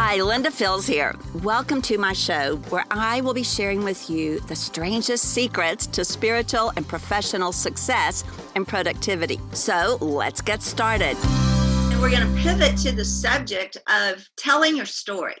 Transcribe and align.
Hi, 0.00 0.22
Linda 0.22 0.52
Fields 0.52 0.86
here. 0.86 1.16
Welcome 1.42 1.82
to 1.82 1.98
my 1.98 2.12
show 2.12 2.58
where 2.68 2.84
I 2.88 3.20
will 3.20 3.34
be 3.34 3.42
sharing 3.42 3.82
with 3.82 4.08
you 4.08 4.38
the 4.38 4.54
strangest 4.54 5.24
secrets 5.34 5.88
to 5.88 6.04
spiritual 6.04 6.72
and 6.76 6.86
professional 6.86 7.50
success 7.50 8.22
and 8.54 8.66
productivity. 8.66 9.40
So 9.54 9.98
let's 10.00 10.40
get 10.40 10.62
started. 10.62 11.16
And 11.24 12.00
we're 12.00 12.12
going 12.12 12.32
to 12.32 12.40
pivot 12.40 12.78
to 12.82 12.92
the 12.92 13.04
subject 13.04 13.76
of 13.88 14.24
telling 14.36 14.76
your 14.76 14.86
story. 14.86 15.34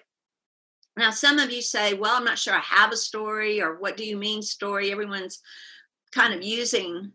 Now, 0.96 1.12
some 1.12 1.38
of 1.38 1.52
you 1.52 1.62
say, 1.62 1.94
well, 1.94 2.16
I'm 2.16 2.24
not 2.24 2.36
sure 2.36 2.52
I 2.52 2.58
have 2.58 2.90
a 2.90 2.96
story, 2.96 3.62
or 3.62 3.78
what 3.78 3.96
do 3.96 4.04
you 4.04 4.16
mean 4.16 4.42
story? 4.42 4.90
Everyone's 4.90 5.38
kind 6.10 6.34
of 6.34 6.42
using 6.42 7.12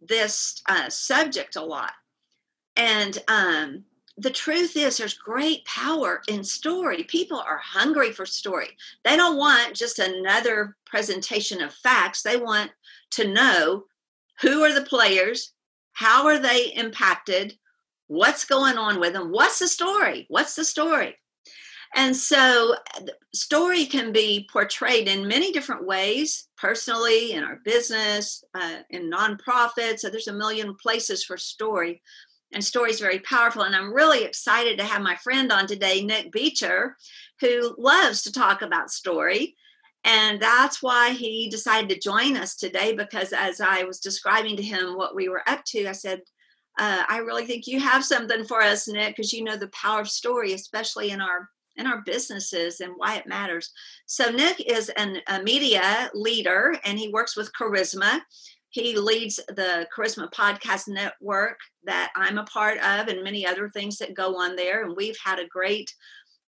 this 0.00 0.62
uh, 0.66 0.88
subject 0.88 1.56
a 1.56 1.62
lot. 1.62 1.92
And 2.76 3.18
um, 3.28 3.84
the 4.22 4.30
truth 4.30 4.76
is 4.76 4.96
there's 4.96 5.14
great 5.14 5.64
power 5.64 6.22
in 6.28 6.44
story. 6.44 7.02
People 7.04 7.38
are 7.40 7.58
hungry 7.58 8.12
for 8.12 8.24
story. 8.24 8.76
They 9.04 9.16
don't 9.16 9.36
want 9.36 9.74
just 9.74 9.98
another 9.98 10.76
presentation 10.84 11.60
of 11.60 11.72
facts. 11.72 12.22
They 12.22 12.36
want 12.36 12.70
to 13.10 13.32
know 13.32 13.84
who 14.40 14.62
are 14.62 14.72
the 14.72 14.82
players 14.82 15.52
how 15.92 16.26
are 16.26 16.38
they 16.38 16.72
impacted 16.74 17.56
what's 18.08 18.44
going 18.44 18.76
on 18.76 18.98
with 18.98 19.12
them 19.12 19.30
what's 19.30 19.58
the 19.58 19.68
story 19.68 20.26
what's 20.28 20.54
the 20.54 20.64
story? 20.64 21.16
And 21.94 22.16
so 22.16 22.74
story 23.34 23.84
can 23.84 24.12
be 24.12 24.48
portrayed 24.50 25.08
in 25.08 25.28
many 25.28 25.52
different 25.52 25.86
ways 25.86 26.48
personally 26.56 27.32
in 27.32 27.44
our 27.44 27.60
business 27.66 28.42
uh, 28.54 28.78
in 28.88 29.10
nonprofits. 29.10 29.98
So 29.98 30.08
there's 30.08 30.28
a 30.28 30.32
million 30.32 30.74
places 30.74 31.22
for 31.22 31.36
story 31.36 32.00
and 32.52 32.64
story 32.64 32.90
is 32.90 33.00
very 33.00 33.18
powerful. 33.20 33.62
And 33.62 33.74
I'm 33.74 33.92
really 33.92 34.24
excited 34.24 34.78
to 34.78 34.84
have 34.84 35.02
my 35.02 35.16
friend 35.16 35.50
on 35.50 35.66
today, 35.66 36.04
Nick 36.04 36.32
Beecher, 36.32 36.96
who 37.40 37.74
loves 37.78 38.22
to 38.22 38.32
talk 38.32 38.62
about 38.62 38.90
story. 38.90 39.56
And 40.04 40.40
that's 40.40 40.82
why 40.82 41.10
he 41.10 41.48
decided 41.48 41.88
to 41.90 41.98
join 41.98 42.36
us 42.36 42.56
today 42.56 42.94
because 42.94 43.32
as 43.32 43.60
I 43.60 43.84
was 43.84 44.00
describing 44.00 44.56
to 44.56 44.62
him 44.62 44.96
what 44.96 45.14
we 45.14 45.28
were 45.28 45.48
up 45.48 45.64
to, 45.66 45.86
I 45.86 45.92
said, 45.92 46.22
uh, 46.78 47.04
I 47.08 47.18
really 47.18 47.46
think 47.46 47.66
you 47.66 47.78
have 47.80 48.04
something 48.04 48.44
for 48.44 48.62
us, 48.62 48.88
Nick, 48.88 49.16
because 49.16 49.32
you 49.32 49.44
know 49.44 49.56
the 49.56 49.68
power 49.68 50.00
of 50.00 50.08
story, 50.08 50.54
especially 50.54 51.10
in 51.10 51.20
our 51.20 51.48
in 51.76 51.86
our 51.86 52.02
businesses 52.02 52.80
and 52.80 52.92
why 52.96 53.16
it 53.16 53.26
matters. 53.26 53.70
So 54.06 54.30
Nick 54.30 54.60
is 54.60 54.90
an, 54.90 55.18
a 55.26 55.42
media 55.42 56.10
leader 56.12 56.76
and 56.84 56.98
he 56.98 57.08
works 57.08 57.36
with 57.36 57.52
Charisma. 57.54 58.20
He 58.72 58.96
leads 58.96 59.36
the 59.48 59.86
Charisma 59.94 60.32
Podcast 60.32 60.88
Network 60.88 61.58
that 61.84 62.10
I'm 62.16 62.38
a 62.38 62.44
part 62.44 62.78
of, 62.78 63.08
and 63.08 63.22
many 63.22 63.46
other 63.46 63.68
things 63.68 63.98
that 63.98 64.14
go 64.14 64.36
on 64.36 64.56
there. 64.56 64.84
And 64.84 64.96
we've 64.96 65.16
had 65.22 65.38
a 65.38 65.46
great 65.46 65.94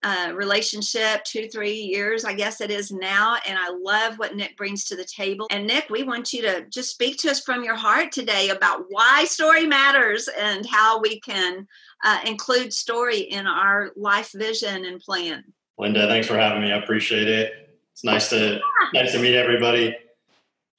uh, 0.02 0.32
relationship, 0.34 1.22
two, 1.24 1.48
three 1.48 1.74
years, 1.74 2.24
I 2.24 2.32
guess 2.32 2.60
it 2.60 2.70
is 2.70 2.90
now. 2.90 3.36
And 3.46 3.56
I 3.56 3.70
love 3.70 4.18
what 4.18 4.34
Nick 4.34 4.56
brings 4.56 4.84
to 4.86 4.96
the 4.96 5.04
table. 5.04 5.46
And 5.50 5.66
Nick, 5.66 5.90
we 5.90 6.02
want 6.02 6.32
you 6.32 6.42
to 6.42 6.66
just 6.68 6.90
speak 6.90 7.18
to 7.18 7.30
us 7.30 7.40
from 7.40 7.62
your 7.62 7.76
heart 7.76 8.10
today 8.10 8.50
about 8.50 8.84
why 8.88 9.24
story 9.24 9.66
matters 9.66 10.28
and 10.38 10.66
how 10.66 11.00
we 11.00 11.20
can 11.20 11.66
uh, 12.04 12.18
include 12.26 12.72
story 12.72 13.20
in 13.20 13.46
our 13.46 13.90
life 13.96 14.30
vision 14.34 14.84
and 14.84 15.00
plan. 15.00 15.44
Linda, 15.78 16.08
thanks 16.08 16.26
for 16.26 16.36
having 16.36 16.62
me. 16.62 16.72
I 16.72 16.78
appreciate 16.78 17.28
it. 17.28 17.52
It's 17.92 18.04
nice 18.04 18.30
to 18.30 18.60
yeah. 18.92 19.02
nice 19.02 19.12
to 19.12 19.20
meet 19.20 19.34
everybody. 19.34 19.96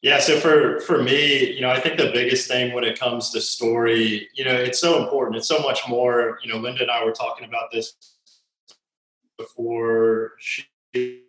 Yeah, 0.02 0.19
so 0.19 0.39
for 0.39 0.80
for 0.80 1.03
me, 1.03 1.52
you 1.52 1.59
know, 1.59 1.69
I 1.69 1.80
think 1.80 1.97
the 1.97 2.11
biggest 2.14 2.47
thing 2.47 2.73
when 2.73 2.86
it 2.86 2.97
comes 2.97 3.31
to 3.31 3.42
story, 3.42 4.30
you 4.33 4.45
know, 4.45 4.53
it's 4.53 4.80
so 4.80 5.03
important. 5.03 5.36
It's 5.36 5.47
so 5.47 5.59
much 5.59 5.81
more. 5.89 6.39
You 6.42 6.53
know, 6.53 6.59
Linda 6.59 6.83
and 6.83 6.92
I 6.92 7.03
were 7.03 7.11
talking 7.11 7.45
about 7.45 7.69
this 7.72 7.95
before 9.38 10.33
she 10.39 10.66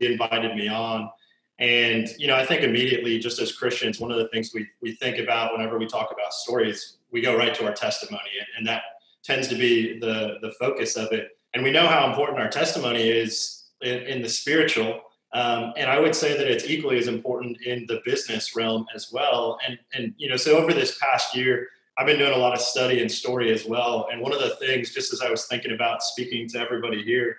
invited 0.00 0.54
me 0.54 0.68
on, 0.68 1.10
and 1.58 2.08
you 2.16 2.28
know, 2.28 2.36
I 2.36 2.46
think 2.46 2.62
immediately, 2.62 3.18
just 3.18 3.41
as 3.41 3.50
Christians, 3.50 3.98
one 3.98 4.12
of 4.12 4.19
the 4.19 4.28
things 4.28 4.53
we 4.54 4.69
we 4.80 4.92
think 4.92 5.19
about 5.19 5.53
whenever 5.53 5.76
we 5.76 5.86
talk 5.86 6.12
about 6.12 6.32
stories, 6.32 6.98
we 7.10 7.20
go 7.20 7.36
right 7.36 7.54
to 7.56 7.64
our 7.66 7.75
testimony, 7.75 8.30
and 8.56 8.64
that 8.69 8.82
tends 9.25 9.48
to 9.48 9.56
be 9.56 9.98
the 9.98 10.38
the 10.42 10.53
focus 10.60 10.97
of 10.97 11.10
it. 11.10 11.36
And 11.54 11.64
we 11.64 11.72
know 11.72 11.88
how 11.88 12.09
important 12.09 12.38
our 12.38 12.48
testimony 12.48 13.09
is 13.09 13.64
in, 13.80 13.98
in 14.03 14.22
the 14.22 14.28
spiritual 14.28 15.00
um, 15.32 15.72
and 15.76 15.88
I 15.88 16.00
would 16.00 16.14
say 16.14 16.36
that 16.36 16.50
it's 16.50 16.64
equally 16.64 16.98
as 16.98 17.06
important 17.06 17.60
in 17.62 17.86
the 17.86 18.02
business 18.04 18.56
realm 18.56 18.86
as 18.94 19.12
well. 19.12 19.58
And 19.66 19.78
and 19.94 20.14
you 20.16 20.28
know, 20.28 20.36
so 20.36 20.56
over 20.58 20.72
this 20.72 20.98
past 20.98 21.36
year, 21.36 21.68
I've 21.96 22.06
been 22.06 22.18
doing 22.18 22.32
a 22.32 22.38
lot 22.38 22.54
of 22.54 22.60
study 22.60 23.00
and 23.00 23.10
story 23.10 23.52
as 23.52 23.64
well. 23.64 24.08
And 24.10 24.20
one 24.20 24.32
of 24.32 24.41
the 24.41 24.56
things, 24.56 24.92
just 24.92 25.12
as 25.12 25.20
I 25.20 25.30
was 25.30 25.46
thinking 25.46 25.72
about 25.72 26.02
speaking 26.02 26.48
to 26.48 26.58
everybody 26.58 27.02
here, 27.02 27.38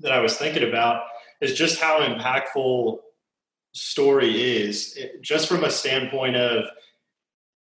that 0.00 0.12
I 0.12 0.20
was 0.20 0.36
thinking 0.36 0.66
about 0.66 1.02
is 1.40 1.54
just 1.54 1.80
how 1.80 2.00
impactful 2.00 2.98
story 3.72 4.62
is, 4.62 4.98
just 5.20 5.48
from 5.48 5.64
a 5.64 5.70
standpoint 5.70 6.36
of 6.36 6.64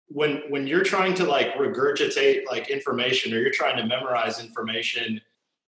when 0.08 0.42
when 0.48 0.66
you're 0.66 0.82
trying 0.82 1.12
to 1.14 1.24
like 1.24 1.54
regurgitate 1.56 2.46
like 2.50 2.70
information 2.70 3.34
or 3.34 3.38
you're 3.38 3.50
trying 3.50 3.76
to 3.76 3.84
memorize 3.84 4.40
information, 4.40 5.20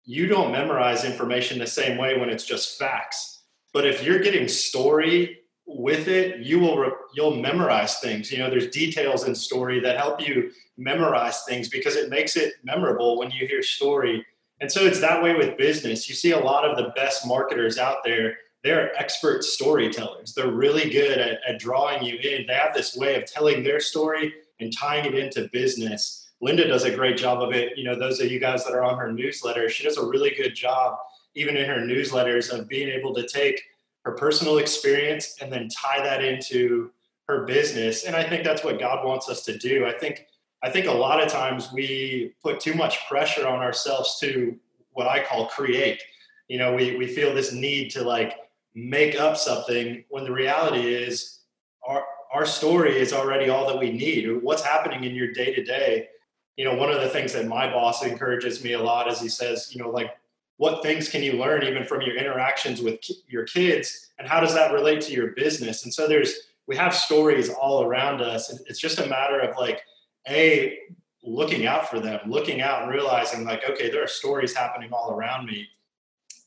you 0.05 0.27
don't 0.27 0.53
memorize 0.53 1.03
information 1.03 1.59
the 1.59 1.67
same 1.67 1.97
way 1.97 2.17
when 2.17 2.29
it's 2.29 2.45
just 2.45 2.79
facts 2.79 3.34
but 3.75 3.85
if 3.85 4.05
you're 4.05 4.19
getting 4.19 4.47
story 4.47 5.39
with 5.67 6.07
it, 6.07 6.39
you 6.39 6.59
will 6.59 6.93
you'll 7.13 7.35
memorize 7.35 7.99
things. 7.99 8.31
You 8.31 8.37
know, 8.37 8.49
there's 8.49 8.69
details 8.69 9.27
in 9.27 9.35
story 9.35 9.81
that 9.81 9.97
help 9.97 10.25
you 10.25 10.49
memorize 10.77 11.43
things 11.43 11.67
because 11.67 11.97
it 11.97 12.09
makes 12.09 12.37
it 12.37 12.53
memorable 12.63 13.19
when 13.19 13.31
you 13.31 13.45
hear 13.45 13.61
story. 13.61 14.25
And 14.61 14.71
so 14.71 14.85
it's 14.85 15.01
that 15.01 15.21
way 15.21 15.35
with 15.35 15.57
business. 15.57 16.07
You 16.07 16.15
see 16.15 16.31
a 16.31 16.39
lot 16.39 16.63
of 16.63 16.77
the 16.77 16.93
best 16.95 17.27
marketers 17.27 17.77
out 17.77 17.97
there. 18.05 18.37
They're 18.63 18.95
expert 18.95 19.43
storytellers. 19.43 20.33
They're 20.33 20.53
really 20.53 20.89
good 20.89 21.17
at, 21.17 21.39
at 21.45 21.59
drawing 21.59 22.01
you 22.01 22.15
in. 22.15 22.47
They 22.47 22.53
have 22.53 22.73
this 22.73 22.95
way 22.95 23.15
of 23.15 23.25
telling 23.25 23.61
their 23.61 23.81
story 23.81 24.33
and 24.61 24.71
tying 24.71 25.05
it 25.05 25.15
into 25.15 25.49
business. 25.51 26.31
Linda 26.39 26.65
does 26.65 26.85
a 26.85 26.95
great 26.95 27.17
job 27.17 27.41
of 27.41 27.51
it. 27.51 27.77
You 27.77 27.83
know, 27.83 27.99
those 27.99 28.21
of 28.21 28.31
you 28.31 28.39
guys 28.39 28.63
that 28.63 28.73
are 28.73 28.85
on 28.85 28.97
her 28.97 29.11
newsletter, 29.11 29.67
she 29.67 29.83
does 29.83 29.97
a 29.97 30.05
really 30.05 30.33
good 30.33 30.55
job 30.55 30.95
even 31.35 31.57
in 31.57 31.69
her 31.69 31.79
newsletters, 31.79 32.51
of 32.51 32.68
being 32.68 32.90
able 32.90 33.13
to 33.13 33.28
take 33.28 33.62
her 34.03 34.12
personal 34.12 34.57
experience 34.59 35.38
and 35.41 35.51
then 35.51 35.68
tie 35.69 36.01
that 36.01 36.23
into 36.23 36.91
her 37.28 37.46
business. 37.46 38.06
And 38.06 38.16
I 38.16 38.23
think 38.23 38.44
that's 38.44 38.63
what 38.63 38.79
God 38.79 39.06
wants 39.06 39.29
us 39.29 39.44
to 39.46 39.57
do. 39.57 39.85
I 39.85 39.94
think 39.94 40.28
I 40.63 40.69
think 40.69 40.88
a 40.88 40.91
lot 40.91 41.22
of 41.22 41.31
times 41.31 41.72
we 41.72 42.34
put 42.41 42.59
too 42.59 42.73
much 42.73 43.07
pressure 43.07 43.47
on 43.47 43.59
ourselves 43.59 44.18
to 44.22 44.57
what 44.91 45.07
I 45.07 45.23
call 45.23 45.47
create. 45.47 46.01
You 46.47 46.57
know, 46.57 46.73
we 46.73 46.96
we 46.97 47.07
feel 47.07 47.34
this 47.34 47.52
need 47.52 47.90
to 47.91 48.03
like 48.03 48.38
make 48.73 49.19
up 49.19 49.38
something 49.38 50.03
when 50.09 50.23
the 50.23 50.31
reality 50.31 50.94
is 50.94 51.40
our 51.88 52.03
our 52.34 52.46
story 52.46 53.00
is 53.00 53.13
already 53.13 53.50
all 53.50 53.67
that 53.67 53.79
we 53.79 53.91
need. 53.91 54.28
What's 54.44 54.63
happening 54.63 55.03
in 55.03 55.16
your 55.16 55.31
day 55.31 55.53
to 55.53 55.63
day? 55.63 56.09
You 56.57 56.66
know, 56.66 56.75
one 56.75 56.91
of 56.91 57.02
the 57.02 57.09
things 57.09 57.34
that 57.34 57.47
my 57.47 57.72
boss 57.72 58.03
encourages 58.03 58.63
me 58.63 58.73
a 58.73 58.81
lot 58.81 59.09
is 59.09 59.19
he 59.19 59.29
says, 59.29 59.73
you 59.73 59.81
know, 59.81 59.90
like 59.90 60.16
what 60.57 60.81
things 60.81 61.09
can 61.09 61.21
you 61.21 61.33
learn 61.33 61.63
even 61.63 61.83
from 61.83 62.01
your 62.01 62.16
interactions 62.16 62.81
with 62.81 63.01
ki- 63.01 63.21
your 63.27 63.43
kids 63.43 64.11
and 64.17 64.27
how 64.27 64.39
does 64.39 64.53
that 64.53 64.73
relate 64.73 65.01
to 65.01 65.11
your 65.11 65.31
business? 65.31 65.83
And 65.83 65.93
so 65.93 66.07
there's 66.07 66.33
we 66.67 66.75
have 66.75 66.95
stories 66.95 67.49
all 67.49 67.83
around 67.83 68.21
us 68.21 68.49
and 68.49 68.59
it's 68.67 68.79
just 68.79 68.99
a 68.99 69.07
matter 69.07 69.39
of 69.39 69.57
like 69.57 69.81
a 70.27 70.79
looking 71.23 71.66
out 71.66 71.89
for 71.89 71.99
them 71.99 72.19
looking 72.27 72.61
out 72.61 72.83
and 72.83 72.91
realizing 72.91 73.43
like 73.43 73.67
okay 73.69 73.89
there 73.89 74.03
are 74.03 74.07
stories 74.07 74.55
happening 74.55 74.91
all 74.93 75.11
around 75.11 75.45
me. 75.45 75.67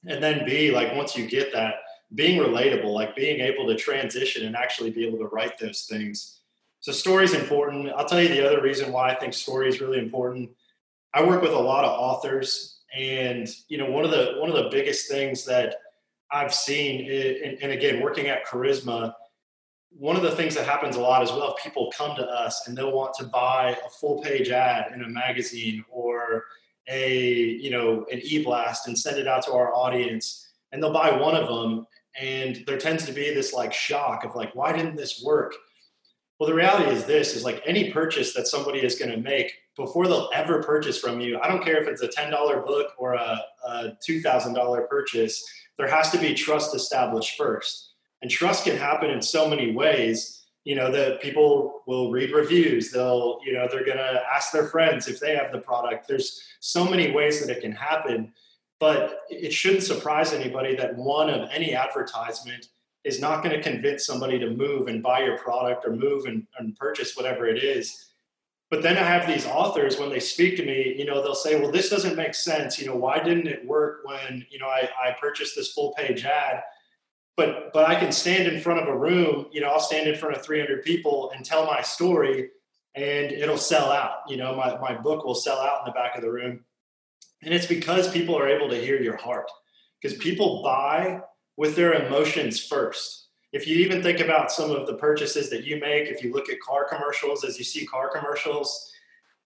And 0.07 0.23
then 0.23 0.47
b 0.47 0.71
like 0.71 0.95
once 0.95 1.17
you 1.17 1.27
get 1.27 1.53
that 1.53 1.75
being 2.15 2.41
relatable 2.41 2.93
like 2.93 3.15
being 3.15 3.41
able 3.41 3.67
to 3.67 3.77
transition 3.77 4.47
and 4.47 4.57
actually 4.57 4.91
be 4.91 5.07
able 5.07 5.19
to 5.19 5.27
write 5.27 5.59
those 5.59 5.87
things. 5.89 6.41
So 6.81 6.93
story 6.93 7.25
is 7.25 7.35
important. 7.35 7.91
I'll 7.95 8.07
tell 8.07 8.23
you 8.23 8.29
the 8.29 8.47
other 8.47 8.63
reason 8.63 8.93
why 8.93 9.11
i 9.11 9.15
think 9.15 9.35
story 9.35 9.69
is 9.69 9.83
really 9.83 9.99
important. 9.99 10.51
I 11.13 11.25
work 11.25 11.43
with 11.43 11.53
a 11.53 11.59
lot 11.59 11.85
of 11.85 11.91
authors 11.91 12.78
and 12.95 13.49
you 13.69 13.79
know, 13.79 13.91
one 13.91 14.05
of 14.05 14.11
the 14.11 14.35
one 14.39 14.49
of 14.49 14.57
the 14.57 14.71
biggest 14.71 15.09
things 15.09 15.45
that 15.45 15.77
I've 16.31 16.55
seen, 16.55 17.11
and, 17.11 17.59
and 17.63 17.73
again, 17.73 18.01
working 18.01 18.27
at 18.27 18.47
Charisma, 18.47 19.15
one 19.91 20.17
of 20.17 20.23
the 20.23 20.31
things 20.31 20.55
that 20.55 20.67
happens 20.67 20.97
a 20.97 21.01
lot 21.01 21.23
as 21.23 21.31
well, 21.31 21.55
If 21.57 21.63
people 21.63 21.93
come 21.97 22.15
to 22.17 22.27
us 22.27 22.69
and 22.69 22.77
they'll 22.77 22.93
want 22.93 23.15
to 23.15 23.25
buy 23.25 23.77
a 23.85 23.91
full 23.91 24.21
page 24.23 24.51
ad 24.51 24.93
in 24.93 25.03
a 25.03 25.09
magazine 25.09 25.85
or 25.91 26.45
a 26.89 27.23
you 27.61 27.71
know 27.71 28.07
an 28.11 28.21
e-blast 28.23 28.89
and 28.89 28.99
send 28.99 29.19
it 29.19 29.29
out 29.29 29.45
to 29.45 29.53
our 29.53 29.75
audience 29.75 30.49
and 30.73 30.83
they'll 30.83 30.93
buy 30.93 31.11
one 31.11 31.35
of 31.35 31.47
them 31.47 31.87
and 32.19 32.65
there 32.67 32.79
tends 32.79 33.05
to 33.05 33.13
be 33.13 33.33
this 33.35 33.53
like 33.53 33.73
shock 33.73 34.25
of 34.25 34.35
like 34.35 34.55
why 34.55 34.73
didn't 34.73 34.97
this 34.97 35.23
work? 35.23 35.55
Well 36.39 36.49
the 36.49 36.55
reality 36.55 36.91
is 36.91 37.05
this 37.05 37.35
is 37.35 37.45
like 37.45 37.63
any 37.67 37.91
purchase 37.91 38.35
that 38.35 38.47
somebody 38.47 38.81
is 38.81 38.99
going 38.99 39.11
to 39.11 39.19
make 39.19 39.53
before 39.79 40.09
they'll 40.09 40.29
ever 40.35 40.63
purchase 40.63 40.99
from 40.99 41.21
you, 41.21 41.39
I 41.41 41.49
don't 41.49 41.65
care 41.65 41.81
if 41.81 41.89
it's 41.89 42.03
a 42.03 42.09
$10 42.09 42.67
book 42.67 42.93
or 42.99 43.15
a, 43.15 43.41
a 43.65 43.97
$2,000 44.07 44.89
purchase, 44.89 45.43
there 45.79 45.89
has 45.89 46.11
to 46.11 46.19
be 46.19 46.35
trust 46.35 46.75
established 46.75 47.39
first. 47.39 47.93
And 48.21 48.31
trust 48.31 48.65
can 48.65 48.77
happen 48.77 49.09
in 49.09 49.23
so 49.23 49.49
many 49.49 49.73
ways. 49.73 50.35
You 50.65 50.75
know, 50.75 50.91
that 50.91 51.23
people 51.23 51.83
will 51.87 52.11
read 52.11 52.33
reviews. 52.33 52.91
They'll, 52.91 53.39
you 53.47 53.55
know, 53.55 53.69
they're 53.71 53.87
going 53.87 53.97
to 53.97 54.21
ask 54.31 54.53
their 54.53 54.67
friends 54.67 55.09
if 55.09 55.19
they 55.19 55.35
have 55.35 55.51
the 55.51 55.61
product. 55.61 56.07
There's 56.07 56.43
so 56.61 56.85
many 56.85 57.13
ways 57.13 57.41
that 57.41 57.57
it 57.57 57.63
can 57.63 57.73
happen. 57.73 58.35
But 58.81 59.21
it 59.31 59.53
shouldn't 59.53 59.85
surprise 59.85 60.35
anybody 60.35 60.77
that 60.77 60.95
one 60.97 61.31
of 61.31 61.49
any 61.51 61.75
advertisement 61.75 62.67
is 63.05 63.21
not 63.21 63.43
going 63.43 63.57
to 63.57 63.63
convince 63.63 64.05
somebody 64.05 64.39
to 64.41 64.51
move 64.51 64.89
and 64.89 65.03
buy 65.03 65.21
your 65.21 65.39
product 65.39 65.87
or 65.87 65.97
move 65.97 66.27
and, 66.27 66.47
and 66.59 66.77
purchase 66.77 67.17
whatever 67.17 67.47
it 67.47 67.63
is. 67.63 68.09
But 68.71 68.83
then 68.83 68.99
I 68.99 69.03
have 69.03 69.27
these 69.27 69.47
authors 69.47 69.99
when 69.99 70.11
they 70.11 70.21
speak 70.21 70.57
to 70.59 70.65
me, 70.65 70.95
you 70.99 71.07
know, 71.07 71.23
they'll 71.23 71.35
say, 71.35 71.59
well, 71.59 71.71
this 71.71 71.89
doesn't 71.89 72.17
make 72.17 72.35
sense. 72.35 72.79
You 72.79 72.87
know, 72.87 72.97
why 72.97 73.19
didn't 73.19 73.47
it 73.47 73.67
work 73.67 74.01
when, 74.05 74.45
you 74.51 74.59
know, 74.59 74.67
I, 74.67 74.91
I 75.03 75.17
purchased 75.19 75.57
this 75.57 75.73
full 75.73 75.95
page 75.95 76.25
ad? 76.25 76.63
But 77.37 77.73
but 77.73 77.89
I 77.89 77.95
can 77.95 78.13
stand 78.13 78.49
in 78.49 78.61
front 78.61 78.81
of 78.81 78.89
a 78.89 78.97
room, 78.97 79.47
you 79.53 79.61
know, 79.61 79.69
I'll 79.69 79.81
stand 79.81 80.09
in 80.09 80.17
front 80.17 80.37
of 80.37 80.45
300 80.45 80.83
people 80.83 81.31
and 81.35 81.45
tell 81.45 81.65
my 81.65 81.81
story 81.81 82.51
and 82.95 83.31
it'll 83.31 83.57
sell 83.57 83.93
out. 83.93 84.23
You 84.29 84.37
know, 84.37 84.57
my, 84.57 84.77
my 84.79 84.95
book 85.01 85.25
will 85.25 85.35
sell 85.35 85.61
out 85.61 85.81
in 85.81 85.87
the 85.87 85.93
back 85.93 86.17
of 86.17 86.23
the 86.23 86.33
room. 86.33 86.65
And 87.43 87.55
it's 87.55 87.67
because 87.67 88.11
people 88.11 88.37
are 88.37 88.49
able 88.49 88.69
to 88.71 88.77
hear 88.77 89.01
your 89.01 89.17
heart. 89.17 89.49
Because 90.01 90.19
people 90.19 90.63
buy 90.63 91.21
with 91.57 91.77
their 91.77 92.07
emotions 92.07 92.65
first. 92.65 93.28
If 93.53 93.67
you 93.67 93.77
even 93.77 94.03
think 94.03 94.21
about 94.21 94.53
some 94.53 94.71
of 94.71 94.87
the 94.87 94.95
purchases 94.95 95.49
that 95.51 95.65
you 95.65 95.81
make, 95.81 96.09
if 96.09 96.23
you 96.23 96.33
look 96.33 96.51
at 96.51 96.61
car 96.61 96.87
commercials, 96.89 97.45
as 97.45 97.59
you 97.59 97.65
see 97.65 97.87
car 97.87 98.11
commercials, 98.11 98.93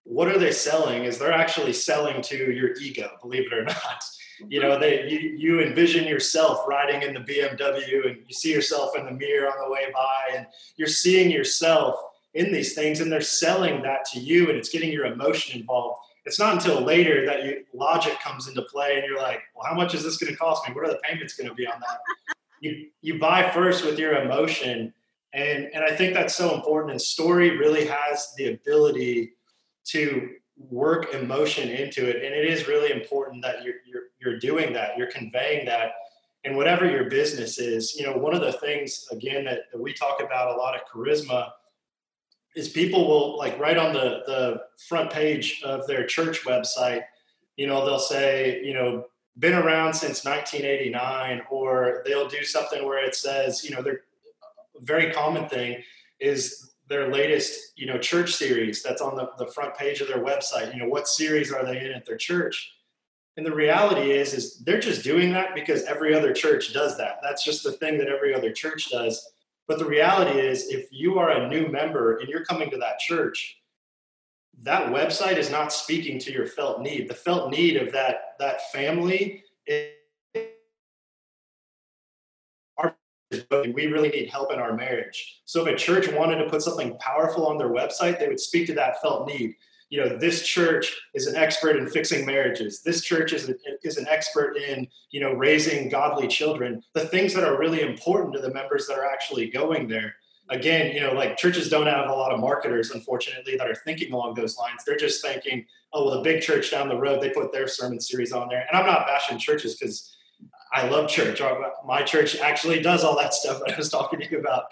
what 0.05 0.29
are 0.29 0.39
they 0.39 0.51
selling? 0.51 1.05
Is 1.05 1.19
they're 1.19 1.33
actually 1.33 1.73
selling 1.73 2.21
to 2.23 2.53
your 2.53 2.75
ego, 2.81 3.11
believe 3.21 3.47
it 3.47 3.53
or 3.53 3.65
not. 3.65 4.05
You 4.49 4.61
know, 4.61 4.77
they 4.77 5.09
you, 5.09 5.19
you 5.19 5.61
envision 5.61 6.09
yourself 6.09 6.67
riding 6.67 7.03
in 7.03 7.15
the 7.15 7.21
BMW 7.21 8.09
and 8.09 8.17
you 8.27 8.35
see 8.35 8.53
yourself 8.53 8.97
in 8.97 9.05
the 9.05 9.13
mirror 9.13 9.47
on 9.47 9.65
the 9.65 9.73
way 9.73 9.87
by, 9.95 10.37
and 10.37 10.47
you're 10.77 10.89
seeing 10.89 11.31
yourself 11.31 11.95
in 12.35 12.51
these 12.51 12.75
things, 12.75 13.01
and 13.01 13.13
they're 13.13 13.21
selling 13.21 13.83
that 13.83 14.05
to 14.07 14.19
you, 14.19 14.49
and 14.49 14.59
it's 14.59 14.71
getting 14.71 14.91
your 14.91 15.07
emotion 15.07 15.61
involved 15.61 16.01
it's 16.25 16.39
not 16.39 16.55
until 16.55 16.81
later 16.81 17.27
that 17.27 17.45
you, 17.45 17.65
logic 17.75 18.19
comes 18.21 18.49
into 18.49 18.63
play 18.63 18.97
and 18.97 19.05
you're 19.05 19.21
like, 19.21 19.43
well, 19.55 19.67
how 19.67 19.75
much 19.75 19.95
is 19.95 20.05
this 20.05 20.17
going 20.17 20.33
to 20.33 20.39
cost 20.39 20.67
me? 20.69 20.75
What 20.75 20.85
are 20.85 20.93
the 20.93 21.01
payments 21.03 21.35
going 21.35 21.49
to 21.49 21.55
be 21.55 21.67
on 21.67 21.81
that? 21.81 21.99
You, 22.63 22.87
you 23.01 23.19
buy 23.19 23.51
first 23.51 23.85
with 23.85 23.99
your 23.99 24.23
emotion. 24.23 24.95
And, 25.35 25.69
and 25.75 25.85
I 25.85 25.97
think 25.97 26.15
that's 26.15 26.35
so 26.35 26.55
important. 26.55 26.93
And 26.93 27.01
story 27.01 27.57
really 27.59 27.87
has 27.87 28.33
the 28.37 28.53
ability 28.53 29.33
to 29.87 30.31
work 30.57 31.13
emotion 31.13 31.69
into 31.69 32.09
it. 32.09 32.17
And 32.25 32.33
it 32.33 32.47
is 32.47 32.69
really 32.69 32.93
important 32.93 33.43
that 33.43 33.65
you're, 33.65 33.75
you're, 33.85 34.03
you're 34.21 34.39
doing 34.39 34.73
that, 34.75 34.97
you're 34.97 35.11
conveying 35.11 35.67
that. 35.67 35.91
And 36.45 36.57
whatever 36.57 36.89
your 36.89 37.11
business 37.11 37.59
is, 37.59 37.97
you 37.97 38.07
know, 38.07 38.17
one 38.17 38.35
of 38.35 38.41
the 38.41 38.53
things, 38.53 39.07
again, 39.11 39.45
that, 39.47 39.63
that 39.73 39.81
we 39.81 39.93
talk 39.93 40.23
about 40.23 40.55
a 40.55 40.59
lot 40.59 40.77
of 40.77 40.83
Charisma 40.87 41.51
is 42.55 42.69
people 42.69 43.09
will 43.09 43.39
like 43.39 43.59
right 43.59 43.79
on 43.79 43.93
the 43.95 44.23
the 44.27 44.61
front 44.89 45.11
page 45.11 45.63
of 45.65 45.87
their 45.87 46.05
church 46.05 46.45
website 46.45 47.03
you 47.57 47.67
know 47.67 47.83
they'll 47.83 47.99
say 47.99 48.61
you 48.63 48.75
know 48.75 49.07
been 49.39 49.55
around 49.55 49.95
since 49.95 50.25
1989 50.25 51.43
or 51.51 52.03
they'll 52.05 52.29
do 52.29 52.45
something 52.45 52.85
where 52.85 53.03
it 53.05 53.15
says 53.15 53.65
you 53.65 53.75
know 53.75 53.83
their 53.83 54.03
very 54.83 55.11
common 55.13 55.49
thing 55.49 55.83
is 56.21 56.73
their 56.89 57.09
latest 57.09 57.73
you 57.77 57.87
know 57.87 57.99
church 57.99 58.35
series 58.35 58.83
that's 58.83 59.01
on 59.01 59.17
the, 59.17 59.31
the 59.39 59.51
front 59.53 59.75
page 59.77 60.01
of 60.01 60.09
their 60.09 60.23
website. 60.23 60.73
You 60.73 60.81
know 60.81 60.89
what 60.89 61.09
series 61.09 61.53
are 61.53 61.65
they 61.65 61.79
in 61.85 61.93
at 61.93 62.07
their 62.07 62.17
church? 62.17 62.73
And 63.37 63.47
the 63.47 63.55
reality 63.55 64.13
is 64.13 64.35
is 64.35 64.59
they're 64.59 64.81
just 64.81 65.03
doing 65.03 65.33
that 65.33 65.55
because 65.55 65.85
every 65.85 66.15
other 66.15 66.33
church 66.33 66.73
does 66.73 66.99
that. 66.99 67.21
That's 67.23 67.45
just 67.45 67.65
the 67.65 67.73
thing 67.73 67.99
that 67.99 68.09
every 68.09 68.35
other 68.35 68.53
church 68.53 68.91
does. 68.91 69.33
But 69.67 69.79
the 69.79 69.87
reality 69.87 70.39
is, 70.39 70.69
if 70.69 70.89
you 70.91 71.19
are 71.19 71.31
a 71.31 71.49
new 71.49 71.69
member 71.69 72.19
and 72.19 72.29
you're 72.29 72.45
coming 72.45 72.69
to 72.71 72.77
that 72.79 72.99
church, 72.99 73.59
that 74.61 74.93
website 74.93 75.39
is 75.39 75.51
not 75.51 75.73
speaking 75.73 76.19
to 76.21 76.33
your 76.33 76.47
felt 76.47 76.81
need. 76.81 77.09
The 77.09 77.15
felt 77.15 77.51
need 77.51 77.77
of 77.77 77.93
that 77.93 78.35
that 78.39 78.71
family 78.73 79.45
is 79.67 79.89
we 83.75 83.87
really 83.87 84.11
need 84.11 84.29
help 84.29 84.53
in 84.53 84.59
our 84.59 84.75
marriage. 84.75 85.41
So 85.47 85.67
if 85.67 85.75
a 85.75 85.77
church 85.77 86.07
wanted 86.09 86.37
to 86.37 86.51
put 86.51 86.63
something 86.63 86.99
powerful 86.99 87.47
on 87.47 87.57
their 87.57 87.71
website, 87.71 88.19
they 88.19 88.29
would 88.29 88.41
speak 88.41 88.67
to 88.67 88.75
that 88.75 89.01
felt 89.01 89.27
need 89.27 89.55
you 89.93 90.01
know 90.01 90.17
this 90.17 90.45
church 90.45 90.99
is 91.13 91.27
an 91.27 91.37
expert 91.37 91.77
in 91.77 91.87
fixing 91.87 92.25
marriages 92.25 92.83
this 92.83 93.03
church 93.03 93.35
is, 93.35 93.51
a, 93.51 93.55
is 93.85 93.99
an 93.99 94.07
expert 94.09 94.57
in 94.57 94.89
you 95.11 95.21
know 95.21 95.35
raising 95.35 95.91
godly 95.91 96.27
children 96.27 96.83
the 96.95 97.07
things 97.07 97.35
that 97.35 97.45
are 97.45 97.59
really 97.59 97.83
important 97.83 98.35
to 98.35 98.41
the 98.41 98.53
members 98.53 98.87
that 98.87 98.99
are 98.99 99.05
actually 99.05 99.51
going 99.51 99.87
there 99.87 100.15
again 100.51 100.95
you 100.95 101.01
know 101.01 101.13
like 101.13 101.37
churches 101.37 101.69
don't 101.69 101.87
have 101.87 102.09
a 102.09 102.13
lot 102.13 102.33
of 102.33 102.41
marketers 102.41 102.91
unfortunately 102.91 103.57
that 103.57 103.69
are 103.69 103.75
thinking 103.75 104.13
along 104.13 104.35
those 104.35 104.57
lines. 104.57 104.83
They're 104.85 104.97
just 104.97 105.23
thinking 105.23 105.67
oh 105.93 106.07
well 106.07 106.17
the 106.17 106.23
big 106.23 106.43
church 106.43 106.71
down 106.71 106.89
the 106.89 106.97
road 106.97 107.21
they 107.21 107.31
put 107.31 107.53
their 107.53 107.69
sermon 107.69 108.01
series 108.01 108.33
on 108.33 108.49
there. 108.49 108.67
And 108.69 108.77
i'm 108.77 108.87
not 108.87 109.07
bashing 109.07 109.39
churches 109.39 109.77
because 109.77 110.17
i 110.73 110.89
love 110.89 111.09
church. 111.09 111.41
My 111.87 112.03
church 112.03 112.37
actually 112.37 112.81
does 112.83 113.05
all 113.05 113.17
that 113.17 113.35
stuff 113.35 113.61
that 113.65 113.75
i 113.75 113.77
was 113.77 113.89
talking 113.89 114.21
to 114.21 114.31
you 114.31 114.39
about. 114.39 114.65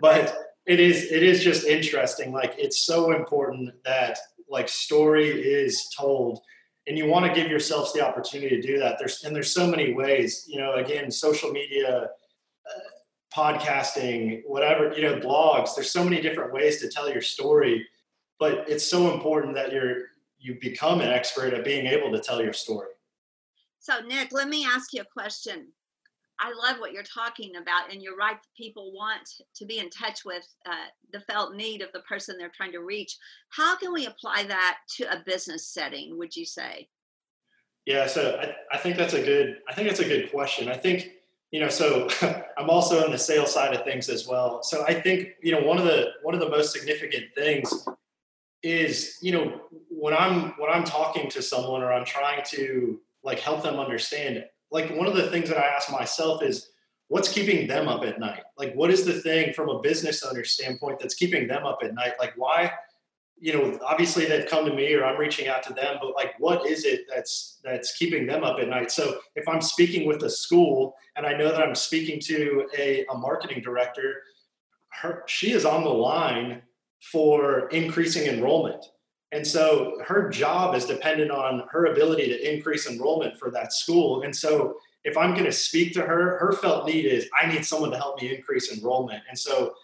But 0.00 0.36
it 0.66 0.80
is 0.80 1.10
it 1.10 1.22
is 1.22 1.42
just 1.42 1.64
interesting. 1.64 2.32
Like 2.32 2.54
it's 2.58 2.82
so 2.82 3.12
important 3.12 3.72
that 3.84 4.18
like 4.48 4.68
story 4.68 5.28
is 5.28 5.88
told. 5.96 6.40
And 6.88 6.96
you 6.96 7.06
want 7.06 7.26
to 7.26 7.32
give 7.32 7.50
yourselves 7.50 7.92
the 7.92 8.06
opportunity 8.06 8.60
to 8.60 8.62
do 8.62 8.78
that. 8.78 8.96
There's 8.98 9.24
and 9.24 9.34
there's 9.34 9.52
so 9.52 9.66
many 9.66 9.92
ways 9.92 10.44
you 10.48 10.58
know 10.60 10.74
again 10.74 11.10
social 11.10 11.50
media 11.50 12.10
uh, 12.68 12.80
podcasting 13.36 14.42
whatever 14.46 14.92
you 14.94 15.02
know 15.02 15.16
blogs 15.16 15.74
there's 15.74 15.90
so 15.90 16.02
many 16.02 16.22
different 16.22 16.52
ways 16.52 16.80
to 16.80 16.88
tell 16.88 17.10
your 17.10 17.20
story 17.20 17.86
but 18.38 18.68
it's 18.68 18.88
so 18.88 19.12
important 19.12 19.54
that 19.54 19.72
you're 19.72 19.96
you 20.38 20.56
become 20.60 21.00
an 21.00 21.08
expert 21.08 21.52
at 21.52 21.64
being 21.64 21.86
able 21.86 22.10
to 22.10 22.20
tell 22.20 22.42
your 22.42 22.54
story 22.54 22.88
so 23.78 24.00
nick 24.06 24.32
let 24.32 24.48
me 24.48 24.64
ask 24.64 24.94
you 24.94 25.02
a 25.02 25.04
question 25.04 25.66
I 26.38 26.52
love 26.52 26.78
what 26.80 26.92
you're 26.92 27.02
talking 27.02 27.56
about, 27.56 27.90
and 27.90 28.02
you're 28.02 28.16
right. 28.16 28.36
People 28.56 28.92
want 28.92 29.26
to 29.54 29.64
be 29.64 29.78
in 29.78 29.88
touch 29.88 30.24
with 30.24 30.46
uh, 30.66 30.88
the 31.12 31.20
felt 31.20 31.54
need 31.54 31.80
of 31.80 31.90
the 31.92 32.00
person 32.00 32.36
they're 32.38 32.52
trying 32.54 32.72
to 32.72 32.80
reach. 32.80 33.16
How 33.48 33.76
can 33.76 33.92
we 33.92 34.06
apply 34.06 34.44
that 34.48 34.78
to 34.96 35.04
a 35.04 35.22
business 35.24 35.66
setting? 35.66 36.18
Would 36.18 36.36
you 36.36 36.44
say? 36.44 36.88
Yeah, 37.86 38.06
so 38.06 38.38
I, 38.38 38.76
I 38.76 38.78
think 38.78 38.96
that's 38.96 39.14
a 39.14 39.22
good. 39.22 39.60
I 39.68 39.72
think 39.72 39.88
that's 39.88 40.00
a 40.00 40.08
good 40.08 40.30
question. 40.30 40.68
I 40.68 40.76
think 40.76 41.10
you 41.56 41.62
know. 41.62 41.70
So 41.70 42.06
I'm 42.58 42.68
also 42.68 43.02
on 43.02 43.10
the 43.10 43.18
sales 43.18 43.54
side 43.54 43.74
of 43.74 43.82
things 43.82 44.10
as 44.10 44.28
well. 44.28 44.62
So 44.62 44.84
I 44.86 44.92
think 44.92 45.30
you 45.42 45.52
know 45.52 45.60
one 45.60 45.78
of 45.78 45.84
the 45.84 46.10
one 46.22 46.34
of 46.34 46.40
the 46.40 46.50
most 46.50 46.70
significant 46.70 47.24
things 47.34 47.88
is 48.62 49.16
you 49.22 49.32
know 49.32 49.62
when 49.88 50.12
I'm 50.12 50.50
when 50.58 50.70
I'm 50.70 50.84
talking 50.84 51.30
to 51.30 51.40
someone 51.40 51.82
or 51.82 51.90
I'm 51.90 52.04
trying 52.04 52.42
to 52.48 53.00
like 53.24 53.40
help 53.40 53.62
them 53.62 53.80
understand 53.80 54.36
it, 54.36 54.50
like 54.70 54.94
one 54.94 55.06
of 55.06 55.16
the 55.16 55.30
things 55.30 55.48
that 55.48 55.56
I 55.56 55.66
ask 55.66 55.90
myself 55.90 56.42
is 56.42 56.68
what's 57.08 57.30
keeping 57.30 57.66
them 57.66 57.88
up 57.88 58.04
at 58.04 58.20
night? 58.20 58.42
Like 58.58 58.74
what 58.74 58.90
is 58.90 59.06
the 59.06 59.14
thing 59.14 59.54
from 59.54 59.70
a 59.70 59.80
business 59.80 60.22
owner 60.22 60.44
standpoint 60.44 60.98
that's 60.98 61.14
keeping 61.14 61.48
them 61.48 61.64
up 61.64 61.78
at 61.82 61.94
night? 61.94 62.12
Like 62.20 62.34
why 62.36 62.70
you 63.38 63.52
know 63.52 63.78
obviously 63.84 64.24
they've 64.24 64.48
come 64.48 64.64
to 64.64 64.74
me 64.74 64.94
or 64.94 65.04
i'm 65.04 65.18
reaching 65.18 65.48
out 65.48 65.62
to 65.62 65.72
them 65.74 65.96
but 66.00 66.14
like 66.14 66.34
what 66.38 66.66
is 66.66 66.84
it 66.84 67.02
that's 67.08 67.58
that's 67.62 67.96
keeping 67.96 68.26
them 68.26 68.42
up 68.42 68.58
at 68.58 68.68
night 68.68 68.90
so 68.90 69.18
if 69.34 69.46
i'm 69.48 69.60
speaking 69.60 70.06
with 70.06 70.22
a 70.22 70.30
school 70.30 70.94
and 71.16 71.26
i 71.26 71.32
know 71.32 71.50
that 71.50 71.62
i'm 71.62 71.74
speaking 71.74 72.18
to 72.20 72.66
a, 72.78 73.04
a 73.06 73.14
marketing 73.16 73.62
director 73.62 74.22
her 74.88 75.22
she 75.26 75.52
is 75.52 75.64
on 75.64 75.84
the 75.84 75.90
line 75.90 76.62
for 77.00 77.68
increasing 77.68 78.26
enrollment 78.26 78.84
and 79.32 79.46
so 79.46 79.98
her 80.06 80.28
job 80.28 80.74
is 80.74 80.86
dependent 80.86 81.30
on 81.30 81.64
her 81.70 81.86
ability 81.86 82.28
to 82.28 82.54
increase 82.54 82.88
enrollment 82.88 83.36
for 83.38 83.50
that 83.50 83.72
school. 83.72 84.22
And 84.22 84.34
so 84.34 84.76
if 85.04 85.16
I'm 85.16 85.32
going 85.32 85.44
to 85.44 85.52
speak 85.52 85.92
to 85.94 86.02
her, 86.02 86.38
her 86.38 86.52
felt 86.52 86.86
need 86.86 87.06
is 87.06 87.28
I 87.38 87.46
need 87.46 87.64
someone 87.64 87.90
to 87.90 87.96
help 87.96 88.20
me 88.20 88.34
increase 88.34 88.72
enrollment. 88.72 89.22
And 89.28 89.38
so 89.38 89.74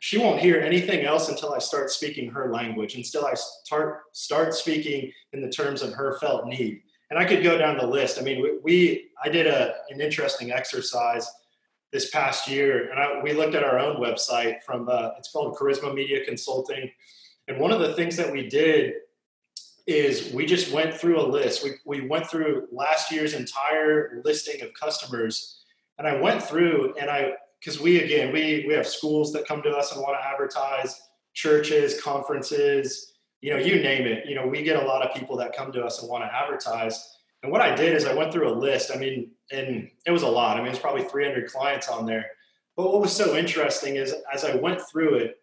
she 0.00 0.18
won't 0.18 0.40
hear 0.40 0.60
anything 0.60 1.04
else 1.04 1.28
until 1.28 1.52
I 1.52 1.58
start 1.58 1.90
speaking 1.90 2.30
her 2.30 2.52
language, 2.52 2.96
until 2.96 3.24
I 3.26 3.34
start 3.34 4.00
start 4.12 4.54
speaking 4.54 5.12
in 5.32 5.40
the 5.40 5.50
terms 5.50 5.82
of 5.82 5.92
her 5.92 6.18
felt 6.18 6.46
need. 6.46 6.82
And 7.10 7.18
I 7.18 7.24
could 7.24 7.42
go 7.42 7.56
down 7.56 7.78
the 7.78 7.86
list. 7.86 8.18
I 8.18 8.22
mean, 8.22 8.42
we, 8.42 8.58
we 8.62 9.10
I 9.22 9.28
did 9.28 9.46
a, 9.46 9.74
an 9.90 10.00
interesting 10.00 10.50
exercise 10.52 11.30
this 11.92 12.10
past 12.10 12.48
year, 12.48 12.90
and 12.90 13.00
I, 13.00 13.22
we 13.22 13.32
looked 13.32 13.54
at 13.54 13.64
our 13.64 13.78
own 13.78 13.96
website 13.96 14.62
from 14.62 14.88
uh, 14.88 15.10
it's 15.18 15.30
called 15.30 15.56
Charisma 15.56 15.94
Media 15.94 16.24
Consulting 16.24 16.90
and 17.50 17.58
one 17.58 17.72
of 17.72 17.80
the 17.80 17.94
things 17.94 18.16
that 18.16 18.30
we 18.30 18.48
did 18.48 18.94
is 19.84 20.32
we 20.32 20.46
just 20.46 20.72
went 20.72 20.94
through 20.94 21.20
a 21.20 21.26
list. 21.26 21.64
We, 21.64 21.72
we 21.84 22.06
went 22.06 22.28
through 22.28 22.68
last 22.70 23.10
year's 23.10 23.34
entire 23.34 24.22
listing 24.24 24.62
of 24.62 24.72
customers. 24.72 25.64
And 25.98 26.06
I 26.06 26.20
went 26.20 26.40
through 26.40 26.94
and 27.00 27.10
I, 27.10 27.32
because 27.60 27.80
we, 27.80 28.02
again, 28.02 28.32
we, 28.32 28.64
we 28.66 28.74
have 28.74 28.86
schools 28.86 29.32
that 29.32 29.46
come 29.46 29.62
to 29.62 29.70
us 29.70 29.92
and 29.92 30.00
want 30.00 30.18
to 30.18 30.26
advertise, 30.26 31.00
churches, 31.34 32.00
conferences, 32.00 33.12
you 33.40 33.52
know, 33.52 33.58
you 33.58 33.82
name 33.82 34.06
it. 34.06 34.26
You 34.26 34.34
know, 34.34 34.46
we 34.46 34.62
get 34.62 34.82
a 34.82 34.86
lot 34.86 35.02
of 35.02 35.14
people 35.14 35.36
that 35.36 35.56
come 35.56 35.72
to 35.72 35.84
us 35.84 36.00
and 36.00 36.10
want 36.10 36.24
to 36.24 36.34
advertise. 36.34 37.16
And 37.42 37.50
what 37.50 37.60
I 37.60 37.74
did 37.74 37.94
is 37.94 38.06
I 38.06 38.14
went 38.14 38.32
through 38.32 38.48
a 38.48 38.54
list. 38.54 38.90
I 38.94 38.98
mean, 38.98 39.30
and 39.50 39.90
it 40.06 40.10
was 40.10 40.22
a 40.22 40.28
lot. 40.28 40.56
I 40.56 40.62
mean, 40.62 40.70
it's 40.70 40.78
probably 40.78 41.04
300 41.04 41.50
clients 41.50 41.88
on 41.88 42.06
there. 42.06 42.26
But 42.76 42.92
what 42.92 43.00
was 43.00 43.12
so 43.12 43.36
interesting 43.36 43.96
is 43.96 44.14
as 44.32 44.44
I 44.44 44.56
went 44.56 44.80
through 44.90 45.16
it, 45.16 45.36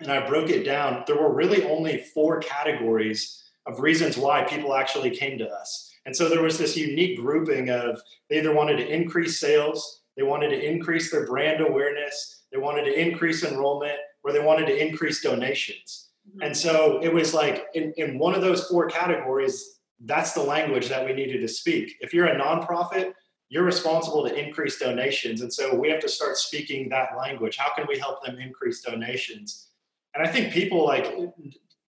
and 0.00 0.10
I 0.10 0.26
broke 0.26 0.50
it 0.50 0.64
down, 0.64 1.04
there 1.06 1.16
were 1.16 1.32
really 1.32 1.64
only 1.64 2.04
four 2.14 2.40
categories 2.40 3.42
of 3.66 3.80
reasons 3.80 4.16
why 4.16 4.44
people 4.44 4.74
actually 4.74 5.10
came 5.10 5.38
to 5.38 5.48
us. 5.48 5.90
And 6.04 6.14
so 6.14 6.28
there 6.28 6.42
was 6.42 6.58
this 6.58 6.76
unique 6.76 7.18
grouping 7.18 7.70
of 7.70 8.00
they 8.28 8.38
either 8.38 8.52
wanted 8.52 8.76
to 8.76 8.86
increase 8.86 9.40
sales, 9.40 10.02
they 10.16 10.22
wanted 10.22 10.48
to 10.48 10.64
increase 10.64 11.10
their 11.10 11.26
brand 11.26 11.60
awareness, 11.60 12.44
they 12.52 12.58
wanted 12.58 12.84
to 12.84 12.98
increase 12.98 13.44
enrollment, 13.44 13.98
or 14.24 14.32
they 14.32 14.40
wanted 14.40 14.66
to 14.66 14.76
increase 14.76 15.22
donations. 15.22 16.10
Mm-hmm. 16.28 16.42
And 16.42 16.56
so 16.56 17.00
it 17.02 17.12
was 17.12 17.34
like 17.34 17.66
in, 17.74 17.92
in 17.96 18.18
one 18.18 18.34
of 18.34 18.40
those 18.40 18.66
four 18.66 18.88
categories, 18.88 19.78
that's 20.04 20.32
the 20.32 20.42
language 20.42 20.88
that 20.88 21.04
we 21.04 21.12
needed 21.12 21.40
to 21.40 21.48
speak. 21.48 21.96
If 22.00 22.12
you're 22.12 22.26
a 22.26 22.38
nonprofit, 22.38 23.12
you're 23.48 23.64
responsible 23.64 24.26
to 24.26 24.34
increase 24.34 24.78
donations. 24.78 25.40
And 25.40 25.52
so 25.52 25.74
we 25.74 25.88
have 25.90 26.00
to 26.00 26.08
start 26.08 26.36
speaking 26.36 26.88
that 26.88 27.16
language. 27.16 27.56
How 27.56 27.72
can 27.74 27.86
we 27.88 27.98
help 27.98 28.24
them 28.24 28.38
increase 28.38 28.82
donations? 28.82 29.68
And 30.14 30.26
I 30.26 30.30
think 30.30 30.52
people 30.52 30.84
like, 30.84 31.14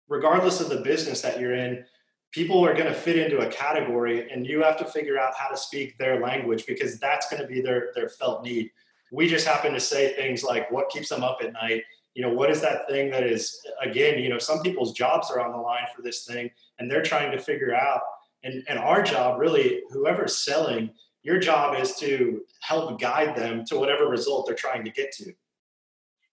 regardless 0.07 0.61
of 0.61 0.69
the 0.69 0.81
business 0.81 1.21
that 1.21 1.39
you're 1.39 1.55
in, 1.55 1.85
people 2.31 2.63
are 2.63 2.73
going 2.73 2.85
to 2.85 2.93
fit 2.93 3.17
into 3.17 3.39
a 3.39 3.47
category 3.47 4.31
and 4.31 4.45
you 4.45 4.61
have 4.63 4.77
to 4.77 4.85
figure 4.85 5.19
out 5.19 5.33
how 5.35 5.49
to 5.49 5.57
speak 5.57 5.97
their 5.97 6.19
language 6.19 6.65
because 6.67 6.99
that's 6.99 7.29
going 7.29 7.41
to 7.41 7.47
be 7.47 7.61
their, 7.61 7.89
their 7.95 8.09
felt 8.09 8.43
need. 8.43 8.69
We 9.11 9.27
just 9.27 9.47
happen 9.47 9.73
to 9.73 9.79
say 9.79 10.13
things 10.13 10.43
like 10.43 10.71
what 10.71 10.89
keeps 10.89 11.09
them 11.09 11.23
up 11.23 11.39
at 11.43 11.53
night. 11.53 11.83
You 12.13 12.23
know, 12.23 12.33
what 12.33 12.51
is 12.51 12.61
that 12.61 12.87
thing 12.87 13.09
that 13.11 13.23
is, 13.23 13.59
again, 13.81 14.19
you 14.19 14.29
know, 14.29 14.37
some 14.37 14.61
people's 14.61 14.93
jobs 14.93 15.31
are 15.31 15.39
on 15.39 15.51
the 15.51 15.57
line 15.57 15.87
for 15.95 16.01
this 16.01 16.25
thing 16.25 16.51
and 16.77 16.89
they're 16.89 17.01
trying 17.01 17.31
to 17.31 17.39
figure 17.39 17.73
out. 17.73 18.01
And, 18.43 18.63
and 18.67 18.77
our 18.77 19.01
job, 19.01 19.39
really, 19.39 19.81
whoever's 19.89 20.37
selling, 20.37 20.91
your 21.23 21.39
job 21.39 21.79
is 21.79 21.95
to 21.95 22.41
help 22.61 22.99
guide 22.99 23.35
them 23.35 23.65
to 23.65 23.77
whatever 23.77 24.07
result 24.07 24.45
they're 24.45 24.55
trying 24.55 24.85
to 24.85 24.91
get 24.91 25.11
to. 25.13 25.33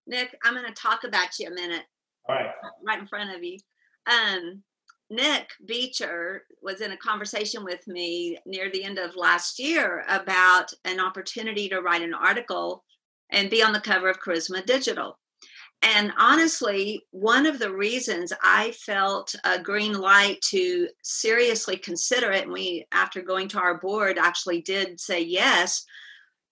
Nick, 0.07 0.37
I'm 0.45 0.55
going 0.55 0.67
to 0.67 0.73
talk 0.73 1.05
about 1.05 1.39
you 1.39 1.49
a 1.49 1.51
minute. 1.51 1.83
All 2.29 2.37
right. 2.37 2.51
Right 2.87 3.01
in 3.01 3.07
front 3.07 3.35
of 3.35 3.43
you. 3.43 3.59
Um, 4.07 4.63
Nick 5.09 5.51
Beecher 5.65 6.45
was 6.63 6.81
in 6.81 6.93
a 6.93 6.97
conversation 6.97 7.65
with 7.65 7.87
me 7.87 8.39
near 8.45 8.71
the 8.71 8.85
end 8.85 8.99
of 8.99 9.15
last 9.15 9.59
year 9.59 10.05
about 10.09 10.73
an 10.85 11.01
opportunity 11.01 11.69
to 11.69 11.81
write 11.81 12.03
an 12.03 12.15
article 12.15 12.85
and 13.31 13.51
be 13.51 13.63
on 13.63 13.73
the 13.73 13.81
cover 13.81 14.09
of 14.09 14.21
Charisma 14.21 14.65
Digital. 14.65 15.19
And 15.83 16.13
honestly, 16.19 17.03
one 17.11 17.47
of 17.47 17.59
the 17.59 17.73
reasons 17.73 18.33
I 18.43 18.73
felt 18.73 19.35
a 19.45 19.61
green 19.61 19.93
light 19.93 20.41
to 20.51 20.89
seriously 21.03 21.77
consider 21.77 22.33
it, 22.33 22.45
and 22.45 22.53
we, 22.53 22.87
after 22.93 23.21
going 23.21 23.49
to 23.49 23.61
our 23.61 23.79
board, 23.79 24.19
actually 24.19 24.63
did 24.63 24.99
say 24.99 25.21
yes, 25.21 25.85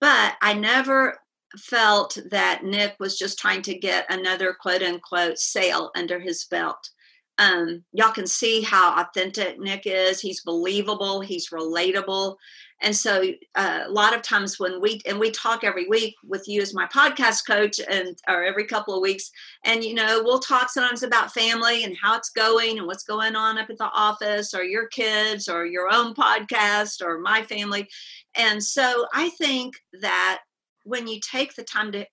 but 0.00 0.34
I 0.42 0.52
never 0.52 1.18
felt 1.56 2.18
that 2.30 2.64
Nick 2.64 2.96
was 3.00 3.18
just 3.18 3.38
trying 3.38 3.62
to 3.62 3.78
get 3.78 4.12
another 4.12 4.52
quote 4.60 4.82
unquote 4.82 5.38
sale 5.38 5.90
under 5.96 6.20
his 6.20 6.44
belt. 6.44 6.90
Um, 7.38 7.84
y'all 7.92 8.12
can 8.12 8.26
see 8.26 8.62
how 8.62 9.00
authentic 9.00 9.58
Nick 9.58 9.82
is. 9.86 10.20
He's 10.20 10.42
believable, 10.42 11.20
he's 11.20 11.50
relatable. 11.50 12.36
And 12.80 12.94
so 12.94 13.24
uh, 13.54 13.84
a 13.86 13.90
lot 13.90 14.14
of 14.14 14.22
times 14.22 14.58
when 14.60 14.80
we 14.80 15.00
and 15.06 15.18
we 15.18 15.30
talk 15.30 15.64
every 15.64 15.88
week 15.88 16.14
with 16.22 16.46
you 16.46 16.60
as 16.60 16.74
my 16.74 16.86
podcast 16.86 17.46
coach 17.46 17.80
and 17.88 18.16
or 18.28 18.44
every 18.44 18.66
couple 18.66 18.94
of 18.94 19.00
weeks 19.00 19.30
and 19.64 19.82
you 19.82 19.94
know 19.94 20.20
we'll 20.22 20.40
talk 20.40 20.68
sometimes 20.68 21.02
about 21.02 21.32
family 21.32 21.84
and 21.84 21.96
how 21.96 22.16
it's 22.16 22.30
going 22.30 22.78
and 22.78 22.86
what's 22.86 23.04
going 23.04 23.36
on 23.36 23.58
up 23.58 23.70
at 23.70 23.78
the 23.78 23.90
office 23.94 24.52
or 24.52 24.64
your 24.64 24.88
kids 24.88 25.48
or 25.48 25.64
your 25.64 25.88
own 25.90 26.14
podcast 26.14 27.00
or 27.00 27.18
my 27.18 27.42
family. 27.42 27.88
And 28.34 28.62
so 28.62 29.06
i 29.14 29.30
think 29.30 29.74
that 30.00 30.40
when 30.84 31.06
you 31.06 31.20
take 31.20 31.54
the 31.54 31.64
time 31.64 31.92
to 31.92 32.06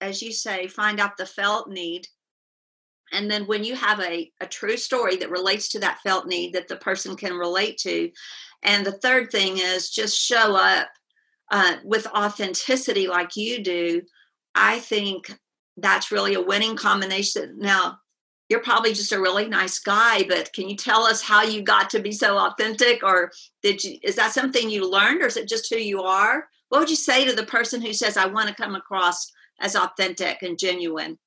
as 0.00 0.20
you 0.20 0.32
say 0.32 0.66
find 0.66 1.00
out 1.00 1.16
the 1.16 1.26
felt 1.26 1.70
need 1.70 2.06
and 3.12 3.30
then 3.30 3.46
when 3.46 3.64
you 3.64 3.74
have 3.74 4.00
a, 4.00 4.30
a 4.40 4.46
true 4.46 4.76
story 4.76 5.16
that 5.16 5.30
relates 5.30 5.68
to 5.68 5.80
that 5.80 6.00
felt 6.00 6.26
need 6.26 6.52
that 6.52 6.68
the 6.68 6.76
person 6.76 7.16
can 7.16 7.34
relate 7.34 7.78
to 7.78 8.10
and 8.62 8.84
the 8.84 8.92
third 8.92 9.30
thing 9.30 9.58
is 9.58 9.90
just 9.90 10.18
show 10.18 10.56
up 10.56 10.88
uh, 11.50 11.76
with 11.84 12.06
authenticity 12.08 13.06
like 13.08 13.36
you 13.36 13.62
do. 13.62 14.02
I 14.54 14.78
think 14.78 15.32
that's 15.76 16.12
really 16.12 16.34
a 16.34 16.42
winning 16.42 16.76
combination. 16.76 17.58
Now, 17.58 17.98
you're 18.48 18.60
probably 18.60 18.94
just 18.94 19.12
a 19.12 19.20
really 19.20 19.46
nice 19.48 19.78
guy, 19.78 20.24
but 20.24 20.52
can 20.52 20.68
you 20.68 20.76
tell 20.76 21.04
us 21.04 21.22
how 21.22 21.42
you 21.42 21.62
got 21.62 21.90
to 21.90 22.00
be 22.00 22.12
so 22.12 22.38
authentic? 22.38 23.02
Or 23.02 23.30
did 23.62 23.84
you, 23.84 23.98
is 24.02 24.16
that 24.16 24.32
something 24.32 24.70
you 24.70 24.90
learned 24.90 25.22
or 25.22 25.26
is 25.26 25.36
it 25.36 25.48
just 25.48 25.72
who 25.72 25.78
you 25.78 26.02
are? 26.02 26.48
What 26.70 26.80
would 26.80 26.90
you 26.90 26.96
say 26.96 27.24
to 27.26 27.34
the 27.34 27.46
person 27.46 27.82
who 27.82 27.92
says, 27.92 28.16
I 28.16 28.26
want 28.26 28.48
to 28.48 28.54
come 28.54 28.74
across 28.74 29.30
as 29.60 29.76
authentic 29.76 30.42
and 30.42 30.58
genuine? 30.58 31.18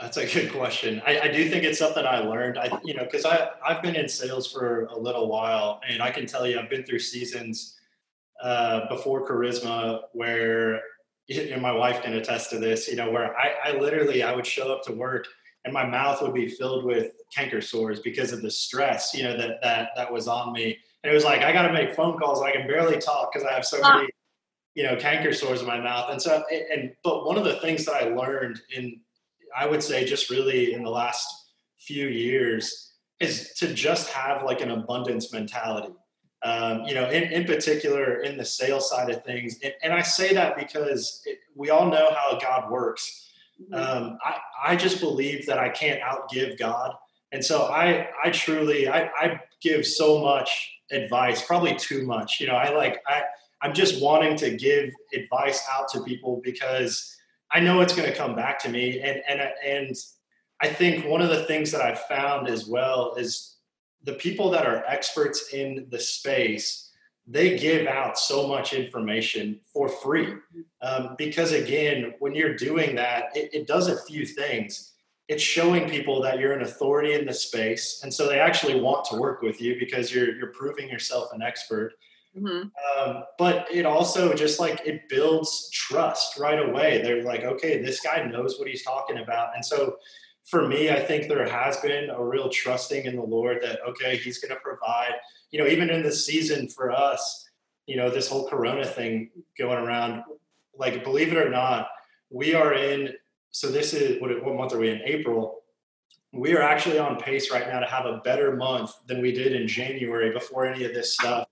That's 0.00 0.16
a 0.16 0.26
good 0.26 0.52
question. 0.52 1.02
I, 1.06 1.20
I, 1.20 1.28
do 1.28 1.48
think 1.50 1.64
it's 1.64 1.78
something 1.78 2.06
I 2.06 2.20
learned. 2.20 2.56
I, 2.56 2.70
you 2.84 2.94
know, 2.94 3.04
because 3.04 3.24
I 3.24 3.50
I've 3.66 3.82
been 3.82 3.96
in 3.96 4.08
sales 4.08 4.50
for 4.50 4.84
a 4.86 4.98
little 4.98 5.28
while, 5.28 5.80
and 5.88 6.02
I 6.02 6.10
can 6.10 6.26
tell 6.26 6.46
you, 6.46 6.58
I've 6.58 6.70
been 6.70 6.84
through 6.84 7.00
seasons 7.00 7.76
uh, 8.42 8.88
before 8.88 9.28
Charisma 9.28 10.02
where, 10.12 10.80
and 11.28 11.60
my 11.60 11.72
wife 11.72 12.02
can 12.02 12.14
attest 12.14 12.50
to 12.50 12.58
this. 12.58 12.86
You 12.86 12.96
know, 12.96 13.10
where 13.10 13.36
I, 13.36 13.54
I 13.64 13.78
literally 13.78 14.22
I 14.22 14.34
would 14.34 14.46
show 14.46 14.72
up 14.72 14.84
to 14.84 14.92
work 14.92 15.26
and 15.64 15.74
my 15.74 15.84
mouth 15.84 16.22
would 16.22 16.34
be 16.34 16.48
filled 16.48 16.84
with 16.84 17.12
canker 17.34 17.60
sores 17.60 18.00
because 18.00 18.32
of 18.32 18.42
the 18.42 18.50
stress. 18.50 19.14
You 19.14 19.24
know 19.24 19.36
that 19.36 19.60
that 19.62 19.90
that 19.96 20.10
was 20.12 20.28
on 20.28 20.52
me, 20.52 20.78
and 21.02 21.10
it 21.10 21.14
was 21.14 21.24
like 21.24 21.42
I 21.42 21.52
got 21.52 21.66
to 21.66 21.72
make 21.72 21.94
phone 21.94 22.18
calls. 22.18 22.42
I 22.42 22.52
can 22.52 22.66
barely 22.66 22.98
talk 22.98 23.32
because 23.32 23.46
I 23.46 23.52
have 23.52 23.66
so 23.66 23.80
many, 23.82 24.08
you 24.74 24.82
know, 24.82 24.96
canker 24.96 25.32
sores 25.32 25.60
in 25.60 25.66
my 25.66 25.78
mouth. 25.78 26.10
And 26.10 26.20
so, 26.20 26.42
and 26.50 26.92
but 27.04 27.26
one 27.26 27.36
of 27.36 27.44
the 27.44 27.56
things 27.56 27.84
that 27.84 27.94
I 27.94 28.08
learned 28.08 28.60
in 28.74 29.00
I 29.56 29.66
would 29.66 29.82
say 29.82 30.04
just 30.04 30.30
really 30.30 30.72
in 30.72 30.82
the 30.82 30.90
last 30.90 31.26
few 31.78 32.08
years 32.08 32.92
is 33.20 33.52
to 33.54 33.72
just 33.74 34.10
have 34.10 34.44
like 34.44 34.60
an 34.60 34.70
abundance 34.70 35.32
mentality. 35.32 35.92
Um, 36.42 36.84
you 36.84 36.94
know, 36.94 37.10
in, 37.10 37.24
in 37.32 37.44
particular 37.44 38.20
in 38.20 38.36
the 38.36 38.44
sales 38.44 38.88
side 38.88 39.10
of 39.10 39.24
things. 39.24 39.58
And, 39.64 39.72
and 39.82 39.92
I 39.92 40.02
say 40.02 40.32
that 40.34 40.56
because 40.56 41.20
it, 41.26 41.38
we 41.56 41.70
all 41.70 41.90
know 41.90 42.10
how 42.14 42.38
God 42.38 42.70
works. 42.70 43.28
Mm-hmm. 43.60 43.74
Um, 43.74 44.18
I, 44.24 44.36
I 44.72 44.76
just 44.76 45.00
believe 45.00 45.46
that 45.46 45.58
I 45.58 45.68
can't 45.68 46.00
outgive 46.00 46.56
God. 46.56 46.94
And 47.32 47.44
so 47.44 47.64
I, 47.64 48.08
I 48.24 48.30
truly, 48.30 48.88
I, 48.88 49.10
I 49.18 49.40
give 49.60 49.84
so 49.84 50.22
much 50.22 50.78
advice, 50.92 51.44
probably 51.44 51.74
too 51.74 52.06
much. 52.06 52.38
You 52.40 52.46
know, 52.46 52.54
I 52.54 52.70
like, 52.70 53.02
I, 53.08 53.22
I'm 53.60 53.74
just 53.74 54.00
wanting 54.00 54.36
to 54.36 54.56
give 54.56 54.90
advice 55.12 55.64
out 55.68 55.88
to 55.90 56.04
people 56.04 56.40
because 56.44 57.17
I 57.50 57.60
know 57.60 57.80
it's 57.80 57.94
going 57.94 58.08
to 58.08 58.16
come 58.16 58.34
back 58.34 58.58
to 58.60 58.68
me. 58.68 59.00
And, 59.00 59.22
and, 59.28 59.40
and 59.64 59.96
I 60.60 60.68
think 60.68 61.06
one 61.06 61.22
of 61.22 61.30
the 61.30 61.44
things 61.44 61.70
that 61.72 61.80
I've 61.80 62.00
found 62.00 62.48
as 62.48 62.66
well 62.66 63.14
is 63.14 63.56
the 64.04 64.14
people 64.14 64.50
that 64.50 64.66
are 64.66 64.84
experts 64.86 65.52
in 65.52 65.86
the 65.90 65.98
space, 65.98 66.90
they 67.26 67.58
give 67.58 67.86
out 67.86 68.18
so 68.18 68.46
much 68.46 68.72
information 68.72 69.60
for 69.72 69.88
free. 69.88 70.34
Um, 70.82 71.14
because 71.18 71.52
again, 71.52 72.14
when 72.18 72.34
you're 72.34 72.54
doing 72.56 72.96
that, 72.96 73.36
it, 73.36 73.50
it 73.52 73.66
does 73.66 73.88
a 73.88 74.02
few 74.02 74.24
things. 74.24 74.92
It's 75.28 75.42
showing 75.42 75.90
people 75.90 76.22
that 76.22 76.38
you're 76.38 76.54
an 76.54 76.62
authority 76.62 77.12
in 77.12 77.26
the 77.26 77.34
space. 77.34 78.00
And 78.02 78.12
so 78.12 78.26
they 78.26 78.40
actually 78.40 78.80
want 78.80 79.04
to 79.06 79.16
work 79.16 79.42
with 79.42 79.60
you 79.60 79.78
because 79.78 80.12
you're, 80.12 80.34
you're 80.36 80.52
proving 80.52 80.88
yourself 80.88 81.32
an 81.34 81.42
expert. 81.42 81.92
Mm-hmm. 82.40 83.08
Um, 83.08 83.24
but 83.38 83.66
it 83.72 83.86
also 83.86 84.34
just 84.34 84.60
like 84.60 84.80
it 84.84 85.08
builds 85.08 85.70
trust 85.70 86.38
right 86.38 86.58
away. 86.68 87.02
They're 87.02 87.22
like, 87.22 87.44
okay, 87.44 87.82
this 87.82 88.00
guy 88.00 88.24
knows 88.24 88.58
what 88.58 88.68
he's 88.68 88.82
talking 88.82 89.18
about. 89.18 89.54
And 89.54 89.64
so 89.64 89.96
for 90.44 90.66
me, 90.66 90.90
I 90.90 91.00
think 91.00 91.28
there 91.28 91.46
has 91.46 91.76
been 91.78 92.10
a 92.10 92.24
real 92.24 92.48
trusting 92.48 93.04
in 93.04 93.16
the 93.16 93.22
Lord 93.22 93.58
that, 93.62 93.80
okay, 93.86 94.16
he's 94.16 94.38
going 94.38 94.54
to 94.54 94.60
provide, 94.60 95.14
you 95.50 95.58
know, 95.58 95.66
even 95.66 95.90
in 95.90 96.02
this 96.02 96.24
season 96.24 96.68
for 96.68 96.90
us, 96.90 97.48
you 97.86 97.96
know, 97.96 98.10
this 98.10 98.28
whole 98.28 98.48
Corona 98.48 98.84
thing 98.84 99.30
going 99.58 99.78
around, 99.78 100.22
like, 100.78 101.04
believe 101.04 101.32
it 101.32 101.38
or 101.38 101.50
not, 101.50 101.88
we 102.30 102.54
are 102.54 102.74
in, 102.74 103.12
so 103.50 103.70
this 103.70 103.92
is, 103.92 104.20
what, 104.20 104.30
what 104.44 104.54
month 104.54 104.74
are 104.74 104.78
we 104.78 104.90
in? 104.90 105.00
April. 105.04 105.62
We 106.32 106.54
are 106.54 106.62
actually 106.62 106.98
on 106.98 107.18
pace 107.18 107.50
right 107.50 107.66
now 107.66 107.80
to 107.80 107.86
have 107.86 108.04
a 108.04 108.18
better 108.18 108.54
month 108.54 108.92
than 109.06 109.22
we 109.22 109.32
did 109.32 109.54
in 109.54 109.66
January 109.66 110.30
before 110.30 110.66
any 110.66 110.84
of 110.84 110.92
this 110.92 111.14
stuff 111.14 111.47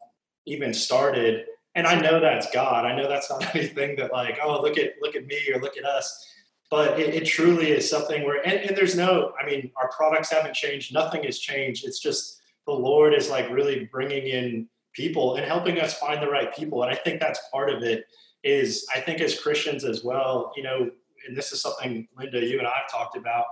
even 0.47 0.73
started 0.73 1.45
and 1.75 1.87
i 1.87 1.99
know 2.01 2.21
that's 2.21 2.51
god. 2.53 2.85
I 2.85 2.97
know 2.97 3.09
that's 3.09 3.31
not 3.31 3.55
anything 3.55 3.97
that 3.97 4.13
like 4.13 4.39
oh 4.43 4.61
look 4.63 4.79
at 4.79 4.95
look 5.01 5.17
at 5.17 5.27
me 5.27 5.39
or 5.53 5.61
look 5.61 5.77
at 5.77 5.85
us. 5.85 6.33
But 6.69 6.99
it, 6.99 7.15
it 7.15 7.27
truly 7.27 7.71
is 7.71 7.89
something 7.89 8.25
where 8.25 8.45
and, 8.45 8.59
and, 8.59 8.77
there's 8.77 8.97
no 8.97 9.33
i 9.41 9.47
mean 9.47 9.71
our 9.77 9.91
products 9.97 10.31
haven't 10.31 10.55
changed. 10.55 10.93
Nothing 10.93 11.23
has 11.25 11.39
changed. 11.39 11.87
It's 11.87 12.01
just 12.01 12.41
the 12.67 12.73
lord 12.73 13.15
is 13.15 13.31
like 13.31 13.49
really 13.51 13.89
bringing 13.93 14.27
in 14.27 14.69
people 14.93 15.37
and 15.37 15.45
helping 15.47 15.79
us 15.79 15.99
find 15.99 16.23
the 16.23 16.31
right 16.31 16.55
people. 16.55 16.83
And 16.83 16.91
i 16.91 16.97
think 16.97 17.21
that's 17.21 17.41
part 17.53 17.71
of 17.71 17.83
it 17.83 18.07
is 18.47 18.87
i 18.95 19.01
think 19.01 19.21
as 19.21 19.39
christians 19.39 19.85
as 19.85 20.05
well 20.05 20.53
you 20.57 20.63
know 20.63 20.89
and 21.27 21.37
this 21.37 21.53
is 21.53 21.61
something 21.61 22.07
linda 22.17 22.45
you 22.45 22.59
and 22.59 22.67
i've 22.67 22.89
talked 22.91 23.17
about 23.17 23.45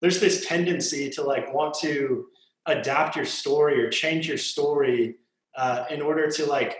there's 0.00 0.18
this 0.18 0.46
tendency 0.46 1.10
to 1.10 1.22
like 1.22 1.52
want 1.52 1.74
to 1.74 2.26
adapt 2.66 3.16
your 3.16 3.26
story 3.26 3.82
or 3.82 3.90
change 3.90 4.26
your 4.26 4.38
story 4.38 5.16
uh, 5.56 5.84
in 5.90 6.00
order 6.02 6.30
to 6.30 6.46
like 6.46 6.78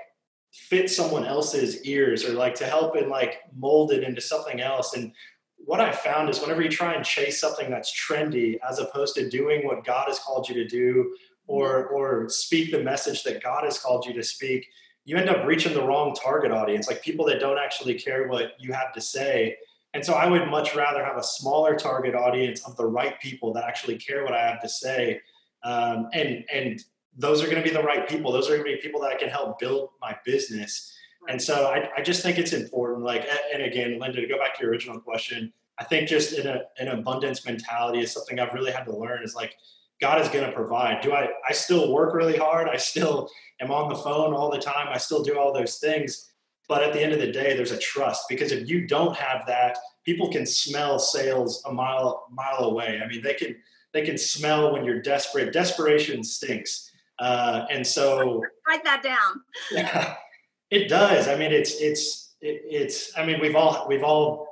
fit 0.53 0.91
someone 0.91 1.25
else's 1.25 1.85
ears 1.85 2.25
or 2.25 2.33
like 2.33 2.55
to 2.55 2.67
help 2.67 2.97
and 2.97 3.09
like 3.09 3.41
mold 3.57 3.93
it 3.93 4.03
into 4.03 4.21
something 4.21 4.61
else. 4.61 4.95
And 4.95 5.13
what 5.57 5.81
I 5.81 5.93
found 5.93 6.29
is 6.29 6.41
whenever 6.41 6.63
you 6.63 6.69
try 6.69 6.95
and 6.95 7.05
chase 7.05 7.41
something 7.41 7.71
that's 7.71 7.93
trendy 7.95 8.59
as 8.69 8.79
opposed 8.79 9.15
to 9.17 9.29
doing 9.29 9.67
what 9.67 9.85
God 9.85 10.07
has 10.09 10.19
called 10.19 10.49
you 10.49 10.55
to 10.55 10.67
do 10.67 11.15
or 11.47 11.87
or 11.89 12.29
speak 12.29 12.71
the 12.71 12.83
message 12.83 13.23
that 13.25 13.43
God 13.43 13.65
has 13.65 13.79
called 13.79 14.07
you 14.07 14.13
to 14.15 14.23
speak, 14.23 14.67
you 15.05 15.17
end 15.17 15.29
up 15.29 15.45
reaching 15.47 15.75
the 15.75 15.83
wrong 15.83 16.15
target 16.15 16.53
audience, 16.53 16.89
like 16.89 17.03
people 17.03 17.27
that 17.27 17.41
don't 17.41 17.59
actually 17.59 17.95
care 17.95 18.29
what 18.29 18.53
you 18.59 18.73
have 18.73 18.93
to 18.95 19.01
say. 19.01 19.57
And 19.93 20.05
so 20.05 20.15
I 20.15 20.29
would 20.29 20.49
much 20.49 20.77
rather 20.77 21.05
have 21.05 21.17
a 21.17 21.23
smaller 21.23 21.75
target 21.75 22.15
audience 22.15 22.65
of 22.65 22.77
the 22.77 22.87
right 22.87 23.21
people 23.21 23.53
that 23.55 23.65
actually 23.65 23.99
care 23.99 24.25
what 24.25 24.35
I 24.35 24.47
have 24.47 24.61
to 24.63 24.69
say. 24.69 25.21
Um, 25.65 26.09
and 26.13 26.45
and 26.53 26.83
those 27.21 27.43
are 27.43 27.47
going 27.47 27.63
to 27.63 27.69
be 27.69 27.75
the 27.75 27.83
right 27.83 28.09
people. 28.09 28.33
Those 28.33 28.49
are 28.49 28.57
going 28.57 28.71
to 28.71 28.77
be 28.77 28.81
people 28.81 29.01
that 29.03 29.13
I 29.13 29.17
can 29.17 29.29
help 29.29 29.59
build 29.59 29.91
my 30.01 30.17
business. 30.25 30.93
And 31.29 31.41
so 31.41 31.67
I, 31.67 31.89
I 31.97 32.03
just 32.03 32.23
think 32.23 32.39
it's 32.39 32.53
important. 32.53 33.05
Like, 33.05 33.27
and 33.53 33.63
again, 33.63 33.99
Linda, 33.99 34.21
to 34.21 34.27
go 34.27 34.39
back 34.39 34.57
to 34.57 34.63
your 34.63 34.71
original 34.71 34.99
question, 34.99 35.53
I 35.79 35.85
think 35.85 36.09
just 36.09 36.33
in 36.33 36.47
a, 36.47 36.63
an 36.79 36.89
abundance 36.89 37.45
mentality 37.45 38.01
is 38.01 38.13
something 38.13 38.39
I've 38.39 38.55
really 38.55 38.73
had 38.73 38.85
to 38.85 38.97
learn 38.97 39.23
is 39.23 39.35
like, 39.35 39.55
God 40.01 40.21
is 40.21 40.29
going 40.29 40.47
to 40.47 40.53
provide. 40.53 41.03
Do 41.03 41.13
I, 41.13 41.29
I 41.47 41.53
still 41.53 41.93
work 41.93 42.15
really 42.15 42.39
hard. 42.39 42.69
I 42.69 42.79
still 42.79 43.29
am 43.61 43.71
on 43.71 43.91
the 43.91 43.97
phone 43.97 44.33
all 44.33 44.51
the 44.51 44.59
time. 44.59 44.89
I 44.91 44.97
still 44.97 45.23
do 45.23 45.39
all 45.39 45.53
those 45.53 45.77
things. 45.77 46.31
But 46.69 46.83
at 46.83 46.93
the 46.95 47.03
end 47.03 47.13
of 47.13 47.19
the 47.19 47.33
day, 47.33 47.55
there's 47.55 47.73
a 47.73 47.79
trust 47.79 48.25
because 48.29 48.53
if 48.53 48.69
you 48.69 48.87
don't 48.87 49.17
have 49.17 49.45
that, 49.47 49.77
people 50.05 50.31
can 50.31 50.47
smell 50.47 50.99
sales 50.99 51.63
a 51.67 51.73
mile, 51.73 52.27
mile 52.31 52.65
away. 52.65 53.01
I 53.05 53.09
mean, 53.09 53.23
they 53.23 53.35
can, 53.35 53.57
they 53.93 54.03
can 54.03 54.17
smell 54.17 54.73
when 54.73 54.85
you're 54.85 55.03
desperate. 55.03 55.53
Desperation 55.53 56.25
stinks. 56.25 56.90
Uh, 57.21 57.67
and 57.71 57.87
so 57.87 58.43
write 58.69 58.85
that 58.85 59.03
down. 59.03 59.43
Yeah, 59.71 60.17
it 60.71 60.89
does. 60.89 61.29
I 61.29 61.37
mean, 61.37 61.53
it's, 61.53 61.81
it's, 61.81 62.35
it, 62.41 62.63
it's, 62.65 63.17
I 63.17 63.25
mean, 63.25 63.41
we've 63.41 63.57
all, 63.57 63.87
we've 63.87 64.03
all 64.03 64.49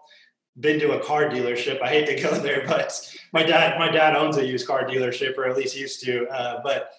been 0.60 0.78
to 0.80 0.92
a 0.92 1.04
car 1.04 1.28
dealership. 1.28 1.80
I 1.82 1.88
hate 1.88 2.06
to 2.06 2.20
go 2.20 2.34
there, 2.38 2.64
but 2.66 3.16
my 3.32 3.42
dad, 3.42 3.78
my 3.78 3.90
dad 3.90 4.16
owns 4.16 4.37
a 4.37 4.46
used 4.46 4.66
car 4.66 4.84
dealership, 4.84 5.37
or 5.38 5.48
at 5.48 5.56
least 5.56 5.76
used 5.76 6.04
to. 6.04 6.26
Uh, 6.28 6.60
but 6.62 6.90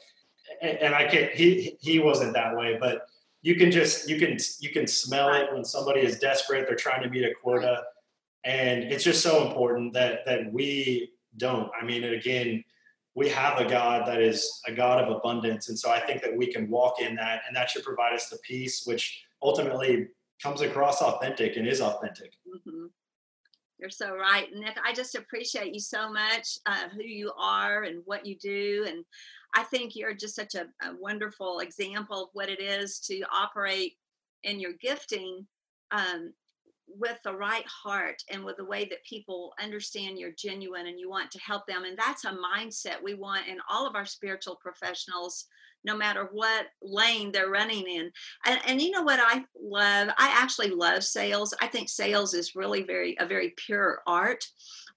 and 0.61 0.93
I 0.93 1.07
can't. 1.07 1.31
He 1.31 1.77
he 1.79 1.99
wasn't 1.99 2.33
that 2.33 2.55
way, 2.55 2.77
but 2.79 3.07
you 3.41 3.55
can 3.55 3.71
just 3.71 4.09
you 4.09 4.19
can 4.19 4.37
you 4.59 4.69
can 4.69 4.87
smell 4.87 5.33
it 5.33 5.51
when 5.53 5.63
somebody 5.63 6.01
is 6.01 6.19
desperate. 6.19 6.65
They're 6.67 6.75
trying 6.75 7.03
to 7.03 7.09
meet 7.09 7.23
a 7.23 7.33
quota, 7.41 7.83
and 8.43 8.83
it's 8.83 9.03
just 9.03 9.21
so 9.21 9.47
important 9.47 9.93
that 9.93 10.25
that 10.25 10.51
we 10.51 11.11
don't. 11.37 11.69
I 11.79 11.85
mean, 11.85 12.03
again, 12.03 12.63
we 13.19 13.27
have 13.27 13.59
a 13.59 13.69
God 13.69 14.07
that 14.07 14.21
is 14.21 14.61
a 14.65 14.71
God 14.71 15.03
of 15.03 15.13
abundance, 15.13 15.67
and 15.67 15.77
so 15.77 15.91
I 15.91 15.99
think 15.99 16.21
that 16.21 16.33
we 16.33 16.47
can 16.47 16.69
walk 16.69 17.01
in 17.01 17.15
that, 17.17 17.41
and 17.45 17.53
that 17.53 17.69
should 17.69 17.83
provide 17.83 18.13
us 18.13 18.29
the 18.29 18.37
peace, 18.47 18.83
which 18.85 19.21
ultimately 19.43 20.07
comes 20.41 20.61
across 20.61 21.01
authentic 21.01 21.57
and 21.57 21.67
is 21.67 21.81
authentic. 21.81 22.31
Mm-hmm. 22.47 22.85
You're 23.77 23.89
so 23.89 24.15
right, 24.15 24.47
Nick. 24.53 24.77
I 24.85 24.93
just 24.93 25.15
appreciate 25.15 25.73
you 25.73 25.81
so 25.81 26.09
much, 26.09 26.59
uh, 26.65 26.87
who 26.95 27.03
you 27.03 27.33
are 27.37 27.83
and 27.83 28.03
what 28.05 28.25
you 28.25 28.37
do. 28.37 28.85
And 28.87 29.03
I 29.53 29.63
think 29.63 29.97
you're 29.97 30.13
just 30.13 30.35
such 30.35 30.55
a, 30.55 30.67
a, 30.81 30.95
wonderful 30.97 31.59
example 31.59 32.23
of 32.23 32.29
what 32.31 32.47
it 32.47 32.61
is 32.61 32.99
to 33.07 33.21
operate 33.33 33.97
in 34.43 34.61
your 34.61 34.73
gifting 34.81 35.45
um, 35.91 36.33
with 36.97 37.17
the 37.23 37.33
right 37.33 37.65
heart 37.65 38.23
and 38.31 38.43
with 38.43 38.57
the 38.57 38.65
way 38.65 38.85
that 38.85 39.03
people 39.03 39.53
understand 39.61 40.17
you're 40.17 40.31
genuine 40.31 40.87
and 40.87 40.99
you 40.99 41.09
want 41.09 41.31
to 41.31 41.39
help 41.39 41.65
them. 41.67 41.83
And 41.83 41.97
that's 41.97 42.25
a 42.25 42.31
mindset 42.31 43.03
we 43.03 43.13
want 43.13 43.47
in 43.47 43.57
all 43.69 43.87
of 43.87 43.95
our 43.95 44.05
spiritual 44.05 44.55
professionals 44.55 45.45
no 45.83 45.95
matter 45.95 46.29
what 46.31 46.67
lane 46.81 47.31
they're 47.31 47.49
running 47.49 47.87
in. 47.87 48.11
And, 48.45 48.59
and, 48.67 48.81
you 48.81 48.91
know 48.91 49.03
what 49.03 49.19
I 49.21 49.45
love? 49.61 50.09
I 50.17 50.35
actually 50.37 50.71
love 50.71 51.03
sales. 51.03 51.53
I 51.61 51.67
think 51.67 51.89
sales 51.89 52.33
is 52.33 52.55
really 52.55 52.83
very 52.83 53.15
a 53.19 53.25
very 53.25 53.53
pure 53.55 54.01
art, 54.05 54.43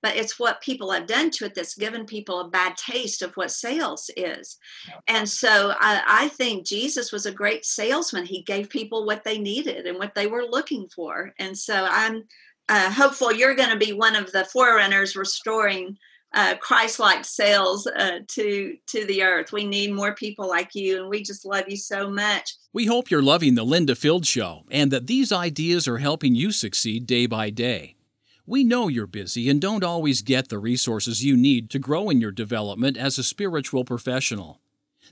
but 0.02 0.16
it's 0.16 0.38
what 0.38 0.60
people 0.60 0.90
have 0.90 1.06
done 1.06 1.30
to 1.30 1.44
it 1.44 1.54
that's 1.54 1.74
given 1.74 2.04
people 2.04 2.40
a 2.40 2.48
bad 2.48 2.76
taste 2.76 3.22
of 3.22 3.34
what 3.36 3.50
sales 3.50 4.10
is. 4.16 4.58
And 5.06 5.28
so 5.28 5.72
I, 5.78 6.02
I 6.06 6.28
think 6.28 6.66
Jesus 6.66 7.12
was 7.12 7.24
a 7.24 7.32
great 7.32 7.64
salesman. 7.64 8.26
He 8.26 8.42
gave 8.42 8.68
people 8.68 9.06
what 9.06 9.24
they 9.24 9.38
needed 9.38 9.86
and 9.86 9.98
what 9.98 10.14
they 10.14 10.26
were 10.26 10.44
looking 10.44 10.88
for. 10.94 11.32
And 11.38 11.56
so 11.56 11.86
I'm 11.88 12.24
uh, 12.68 12.90
hopeful 12.90 13.32
you're 13.32 13.54
going 13.54 13.70
to 13.70 13.86
be 13.86 13.92
one 13.92 14.16
of 14.16 14.32
the 14.32 14.44
forerunners 14.44 15.16
restoring 15.16 15.96
uh, 16.34 16.56
Christ-like 16.56 17.24
sales 17.24 17.86
uh, 17.86 18.20
to 18.28 18.74
to 18.86 19.04
the 19.04 19.22
earth. 19.22 19.52
We 19.52 19.66
need 19.66 19.92
more 19.92 20.14
people 20.14 20.48
like 20.48 20.70
you, 20.74 21.00
and 21.00 21.08
we 21.10 21.22
just 21.22 21.44
love 21.44 21.64
you 21.68 21.76
so 21.76 22.08
much. 22.08 22.54
We 22.72 22.86
hope 22.86 23.10
you're 23.10 23.22
loving 23.22 23.54
the 23.54 23.64
Linda 23.64 23.94
Fields 23.94 24.28
Show, 24.28 24.64
and 24.70 24.90
that 24.90 25.06
these 25.06 25.30
ideas 25.30 25.86
are 25.86 25.98
helping 25.98 26.34
you 26.34 26.50
succeed 26.50 27.06
day 27.06 27.26
by 27.26 27.50
day. 27.50 27.96
We 28.44 28.64
know 28.64 28.88
you're 28.88 29.06
busy 29.06 29.48
and 29.48 29.60
don't 29.60 29.84
always 29.84 30.20
get 30.20 30.48
the 30.48 30.58
resources 30.58 31.24
you 31.24 31.36
need 31.36 31.70
to 31.70 31.78
grow 31.78 32.10
in 32.10 32.20
your 32.20 32.32
development 32.32 32.96
as 32.96 33.16
a 33.16 33.22
spiritual 33.22 33.84
professional. 33.84 34.60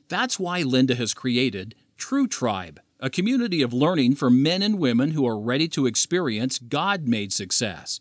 That's 0.08 0.40
why 0.40 0.62
Linda 0.62 0.96
has 0.96 1.14
created 1.14 1.76
True 1.96 2.26
Tribe, 2.26 2.80
a 2.98 3.08
community 3.08 3.62
of 3.62 3.72
learning 3.72 4.16
for 4.16 4.30
men 4.30 4.62
and 4.62 4.80
women 4.80 5.12
who 5.12 5.24
are 5.28 5.38
ready 5.38 5.68
to 5.68 5.86
experience 5.86 6.58
God 6.58 7.06
made 7.06 7.32
success. 7.32 8.00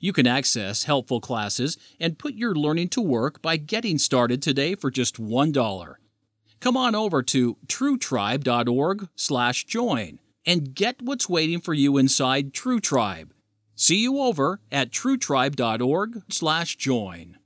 You 0.00 0.12
can 0.12 0.26
access 0.26 0.82
helpful 0.84 1.20
classes 1.20 1.78
and 2.00 2.18
put 2.18 2.34
your 2.34 2.56
learning 2.56 2.88
to 2.90 3.00
work 3.00 3.40
by 3.40 3.56
getting 3.58 3.98
started 3.98 4.42
today 4.42 4.74
for 4.74 4.90
just 4.90 5.20
$1. 5.20 5.94
Come 6.58 6.76
on 6.76 6.96
over 6.96 7.22
to 7.22 7.58
truetribe.org/join 7.68 10.18
and 10.46 10.74
get 10.74 11.00
what's 11.00 11.28
waiting 11.28 11.60
for 11.60 11.74
you 11.74 11.96
inside 11.96 12.52
True 12.52 12.80
Tribe. 12.80 13.32
See 13.76 14.02
you 14.02 14.20
over 14.20 14.60
at 14.70 14.90
truetribe.org/join. 14.90 17.38